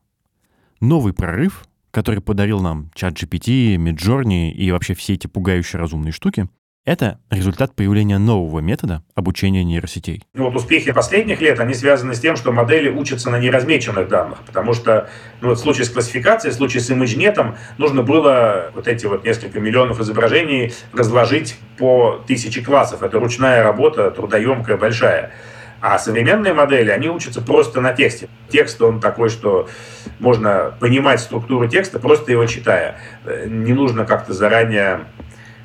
Новый 0.80 1.12
прорыв 1.12 1.64
который 1.90 2.20
подарил 2.20 2.60
нам 2.60 2.90
чат 2.94 3.14
GPT, 3.14 3.76
Midjourney 3.76 4.50
и 4.50 4.70
вообще 4.70 4.94
все 4.94 5.14
эти 5.14 5.26
пугающие 5.26 5.80
разумные 5.80 6.12
штуки, 6.12 6.48
это 6.84 7.18
результат 7.30 7.74
появления 7.74 8.18
нового 8.18 8.60
метода 8.60 9.02
обучения 9.14 9.62
нейросетей. 9.64 10.24
Ну, 10.34 10.44
вот 10.44 10.56
успехи 10.56 10.92
последних 10.92 11.40
лет, 11.40 11.60
они 11.60 11.74
связаны 11.74 12.14
с 12.14 12.20
тем, 12.20 12.36
что 12.36 12.52
модели 12.52 12.88
учатся 12.88 13.30
на 13.30 13.38
неразмеченных 13.38 14.08
данных, 14.08 14.38
потому 14.46 14.72
что 14.72 15.08
ну, 15.40 15.48
вот 15.50 15.58
в 15.58 15.60
случае 15.60 15.84
с 15.84 15.90
классификацией, 15.90 16.52
в 16.52 16.56
случае 16.56 16.80
с 16.80 16.90
имиджнетом 16.90 17.56
нужно 17.78 18.02
было 18.02 18.70
вот 18.74 18.88
эти 18.88 19.06
вот 19.06 19.24
несколько 19.24 19.60
миллионов 19.60 20.00
изображений 20.00 20.72
разложить 20.92 21.56
по 21.78 22.22
тысяче 22.26 22.62
классов. 22.62 23.02
Это 23.02 23.18
ручная 23.18 23.62
работа, 23.62 24.10
трудоемкая, 24.10 24.76
большая. 24.76 25.32
А 25.82 25.98
современные 25.98 26.52
модели, 26.52 26.90
они 26.90 27.08
учатся 27.08 27.40
просто 27.40 27.80
на 27.80 27.94
тексте. 27.94 28.28
Текст, 28.48 28.82
он 28.82 29.00
такой, 29.00 29.30
что 29.30 29.68
можно 30.18 30.74
понимать 30.78 31.20
структуру 31.20 31.68
текста, 31.68 31.98
просто 31.98 32.32
его 32.32 32.44
читая. 32.46 32.96
Не 33.46 33.72
нужно 33.72 34.04
как-то 34.04 34.34
заранее 34.34 35.06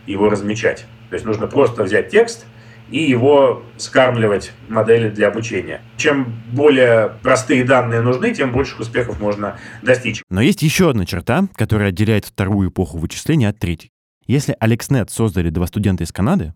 его 0.06 0.30
размечать. 0.30 0.86
То 1.10 1.15
есть 1.15 1.26
нужно 1.26 1.48
просто 1.48 1.84
взять 1.84 2.10
текст 2.10 2.46
и 2.89 3.00
его 3.00 3.63
скармливать 3.78 4.52
модели 4.70 5.10
для 5.10 5.28
обучения. 5.28 5.82
Чем 5.98 6.34
более 6.52 7.13
простые 7.24 7.63
данные 7.63 8.02
нужны, 8.02 8.34
тем 8.34 8.52
больших 8.52 8.80
успехов 8.80 9.20
можно 9.20 9.58
достичь. 9.82 10.22
Но 10.30 10.41
есть 10.41 10.62
еще 10.62 10.91
одна 10.91 11.06
черта, 11.06 11.48
которая 11.56 11.89
отделяет 11.89 12.26
вторую 12.26 12.70
эпоху 12.70 12.98
вычисления 12.98 13.50
от 13.50 13.60
третьей. 13.60 13.91
Если 14.28 14.56
AlexNet 14.62 15.10
создали 15.10 15.50
два 15.50 15.68
студента 15.68 16.04
из 16.04 16.12
Канады, 16.12 16.54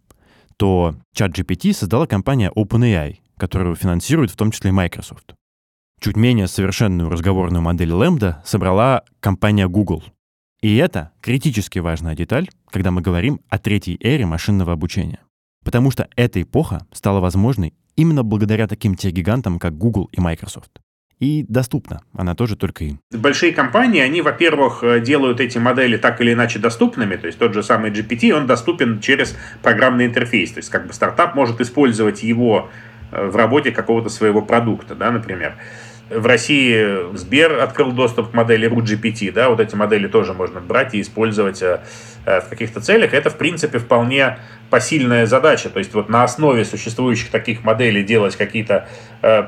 то 0.58 0.96
ChatGPT 1.16 1.74
создала 1.74 2.06
компания 2.06 2.52
OpenAI, 2.56 3.18
которую 3.38 3.76
финансирует 3.76 4.32
в 4.32 4.36
том 4.36 4.52
числе 4.52 4.72
Microsoft. 4.72 5.34
Чуть 6.02 6.16
менее 6.16 6.48
совершенную 6.48 7.10
разговорную 7.10 7.62
модель 7.62 7.92
Lambda 7.92 8.36
собрала 8.46 9.04
компания 9.20 9.68
Google. 9.68 10.04
И 10.62 10.76
это 10.76 11.12
критически 11.22 11.80
важная 11.80 12.16
деталь, 12.16 12.50
когда 12.70 12.92
мы 12.92 13.02
говорим 13.02 13.40
о 13.50 13.58
третьей 13.60 13.98
эре 14.02 14.26
машинного 14.26 14.74
обучения. 14.74 15.20
Потому 15.64 15.92
что 15.92 16.08
эта 16.16 16.42
эпоха 16.42 16.86
стала 16.92 17.20
возможной 17.20 17.74
именно 17.96 18.24
благодаря 18.24 18.68
таким 18.68 18.96
техгигантам, 18.96 19.60
как 19.60 19.78
Google 19.78 20.10
и 20.12 20.20
Microsoft 20.20 20.82
и 21.20 21.46
доступна. 21.48 22.02
Она 22.14 22.34
тоже 22.34 22.56
только 22.56 22.86
им. 22.86 23.00
Большие 23.12 23.52
компании, 23.52 24.02
они, 24.02 24.22
во-первых, 24.22 24.84
э, 24.84 25.02
делают 25.02 25.40
эти 25.40 25.58
модели 25.58 25.98
так 25.98 26.22
или 26.22 26.34
иначе 26.34 26.60
доступными. 26.60 27.16
То 27.18 27.28
есть 27.28 27.38
тот 27.38 27.54
же 27.54 27.62
самый 27.62 27.92
GPT, 27.92 28.32
он 28.32 28.48
доступен 28.48 29.02
через 29.02 29.38
программный 29.62 30.06
интерфейс. 30.06 30.52
То 30.52 30.60
есть 30.60 30.70
как 30.70 30.88
бы 30.88 30.94
стартап 30.94 31.36
может 31.36 31.60
использовать 31.60 32.24
его 32.24 32.70
э, 33.12 33.28
в 33.28 33.36
работе 33.36 33.72
какого-то 33.72 34.10
своего 34.10 34.42
продукта, 34.42 34.96
да, 34.96 35.12
например. 35.12 35.56
В 36.10 36.26
России 36.26 37.16
Сбер 37.16 37.60
открыл 37.60 37.92
доступ 37.92 38.32
к 38.32 38.34
модели 38.34 38.68
RootGPT, 38.68 39.32
да, 39.32 39.50
вот 39.50 39.60
эти 39.60 39.76
модели 39.76 40.08
тоже 40.08 40.34
можно 40.34 40.60
брать 40.60 40.96
и 40.96 41.02
использовать 41.02 41.62
э, 41.62 41.82
в 42.26 42.50
каких-то 42.50 42.82
целях. 42.82 43.14
Это, 43.14 43.30
в 43.30 43.38
принципе, 43.38 43.78
вполне 43.78 44.40
посильная 44.70 45.26
задача. 45.26 45.70
То 45.70 45.80
есть 45.80 45.94
вот 45.94 46.10
на 46.10 46.24
основе 46.24 46.66
существующих 46.66 47.30
таких 47.30 47.64
моделей 47.64 48.04
делать 48.04 48.36
какие-то 48.36 48.88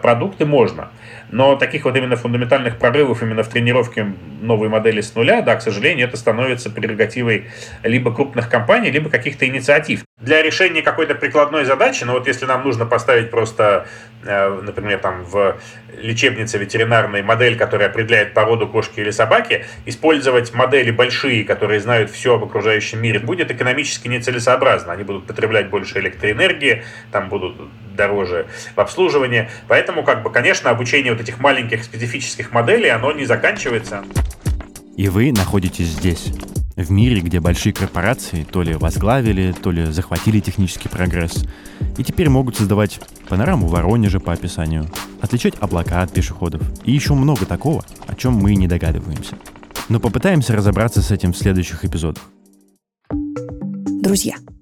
продукты 0.02 0.46
можно. 0.46 0.90
Но 1.32 1.56
таких 1.56 1.86
вот 1.86 1.96
именно 1.96 2.18
фундаментальных 2.18 2.78
прорывов 2.78 3.24
именно 3.24 3.44
в 3.44 3.48
тренировке 3.48 4.14
новой 4.42 4.68
модели 4.68 5.00
с 5.00 5.16
нуля, 5.16 5.42
да, 5.42 5.56
к 5.56 5.62
сожалению, 5.62 6.08
это 6.08 6.18
становится 6.18 6.70
прерогативой 6.70 7.46
либо 7.84 8.14
крупных 8.14 8.50
компаний, 8.50 8.92
либо 8.92 9.10
каких-то 9.10 9.48
инициатив. 9.48 10.04
Для 10.20 10.42
решения 10.42 10.82
какой-то 10.82 11.16
прикладной 11.16 11.64
задачи, 11.66 12.04
ну 12.04 12.14
вот 12.14 12.28
если 12.28 12.46
нам 12.46 12.64
нужно 12.64 12.86
поставить 12.86 13.32
просто, 13.32 13.88
э, 14.24 14.62
например, 14.62 15.00
там 15.00 15.24
в 15.24 15.58
лечебнице 15.98 16.58
ветеринарной 16.58 17.24
модель, 17.24 17.58
которая 17.58 17.90
определяет 17.90 18.34
породу 18.34 18.68
кошки 18.68 19.00
или 19.00 19.12
собаки, 19.12 19.66
использовать 19.86 20.54
модели 20.54 20.92
большие, 20.92 21.44
которые 21.44 21.80
знают 21.80 22.12
все 22.12 22.36
об 22.36 22.44
окружающем 22.44 23.02
мире, 23.02 23.20
будет 23.20 23.52
экономически 23.52 24.08
нецелесообразно. 24.10 24.94
Они 24.94 25.04
будут 25.12 25.28
потреблять 25.28 25.69
больше 25.69 26.00
электроэнергии, 26.00 26.84
там 27.12 27.30
будут 27.30 27.58
дороже 27.95 28.47
в 28.76 28.80
обслуживании. 28.80 29.50
Поэтому, 29.67 30.04
как 30.04 30.24
бы, 30.24 30.32
конечно, 30.32 30.69
обучение 30.69 31.12
вот 31.12 31.21
этих 31.21 31.39
маленьких 31.39 31.84
специфических 31.84 32.52
моделей, 32.52 32.89
оно 32.89 33.12
не 33.12 33.26
заканчивается. 33.26 34.04
И 34.95 35.10
вы 35.10 35.32
находитесь 35.32 35.88
здесь, 35.88 36.32
в 36.76 36.91
мире, 36.91 37.21
где 37.21 37.39
большие 37.39 37.74
корпорации 37.74 38.43
то 38.50 38.62
ли 38.62 38.76
возглавили, 38.76 39.52
то 39.52 39.71
ли 39.71 39.86
захватили 39.86 40.39
технический 40.39 40.89
прогресс, 40.89 41.45
и 41.97 42.04
теперь 42.04 42.30
могут 42.30 42.58
создавать 42.58 43.00
панораму 43.28 43.67
Воронежа 43.67 44.19
по 44.19 44.34
описанию, 44.34 44.88
отличать 45.21 45.56
облака 45.60 46.02
от 46.02 46.13
пешеходов, 46.13 46.62
и 46.84 46.91
еще 46.91 47.13
много 47.13 47.45
такого, 47.45 47.84
о 48.08 48.15
чем 48.15 48.34
мы 48.34 48.56
не 48.56 48.67
догадываемся. 48.67 49.38
Но 49.89 50.00
попытаемся 50.00 50.56
разобраться 50.56 51.02
с 51.02 51.12
этим 51.12 51.34
в 51.34 51.38
следующих 51.38 51.84
эпизодах. 51.84 52.24
Друзья, 54.02 54.36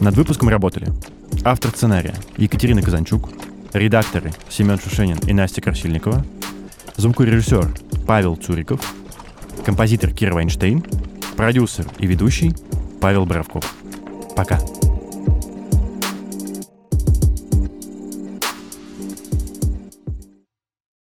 Над 0.00 0.14
выпуском 0.16 0.48
работали 0.48 0.88
автор 1.44 1.70
сценария 1.72 2.14
Екатерина 2.38 2.80
Казанчук, 2.80 3.28
редакторы 3.74 4.32
Семен 4.48 4.78
Шушенин 4.78 5.18
и 5.26 5.34
Настя 5.34 5.60
Красильникова, 5.60 6.24
звукорежиссер 6.96 7.70
Павел 8.06 8.36
Цуриков, 8.36 8.80
композитор 9.62 10.10
Кира 10.12 10.32
Вайнштейн, 10.32 10.82
продюсер 11.36 11.86
и 11.98 12.06
ведущий 12.06 12.54
Павел 13.02 13.26
Боровков. 13.26 13.74
Пока. 14.34 14.58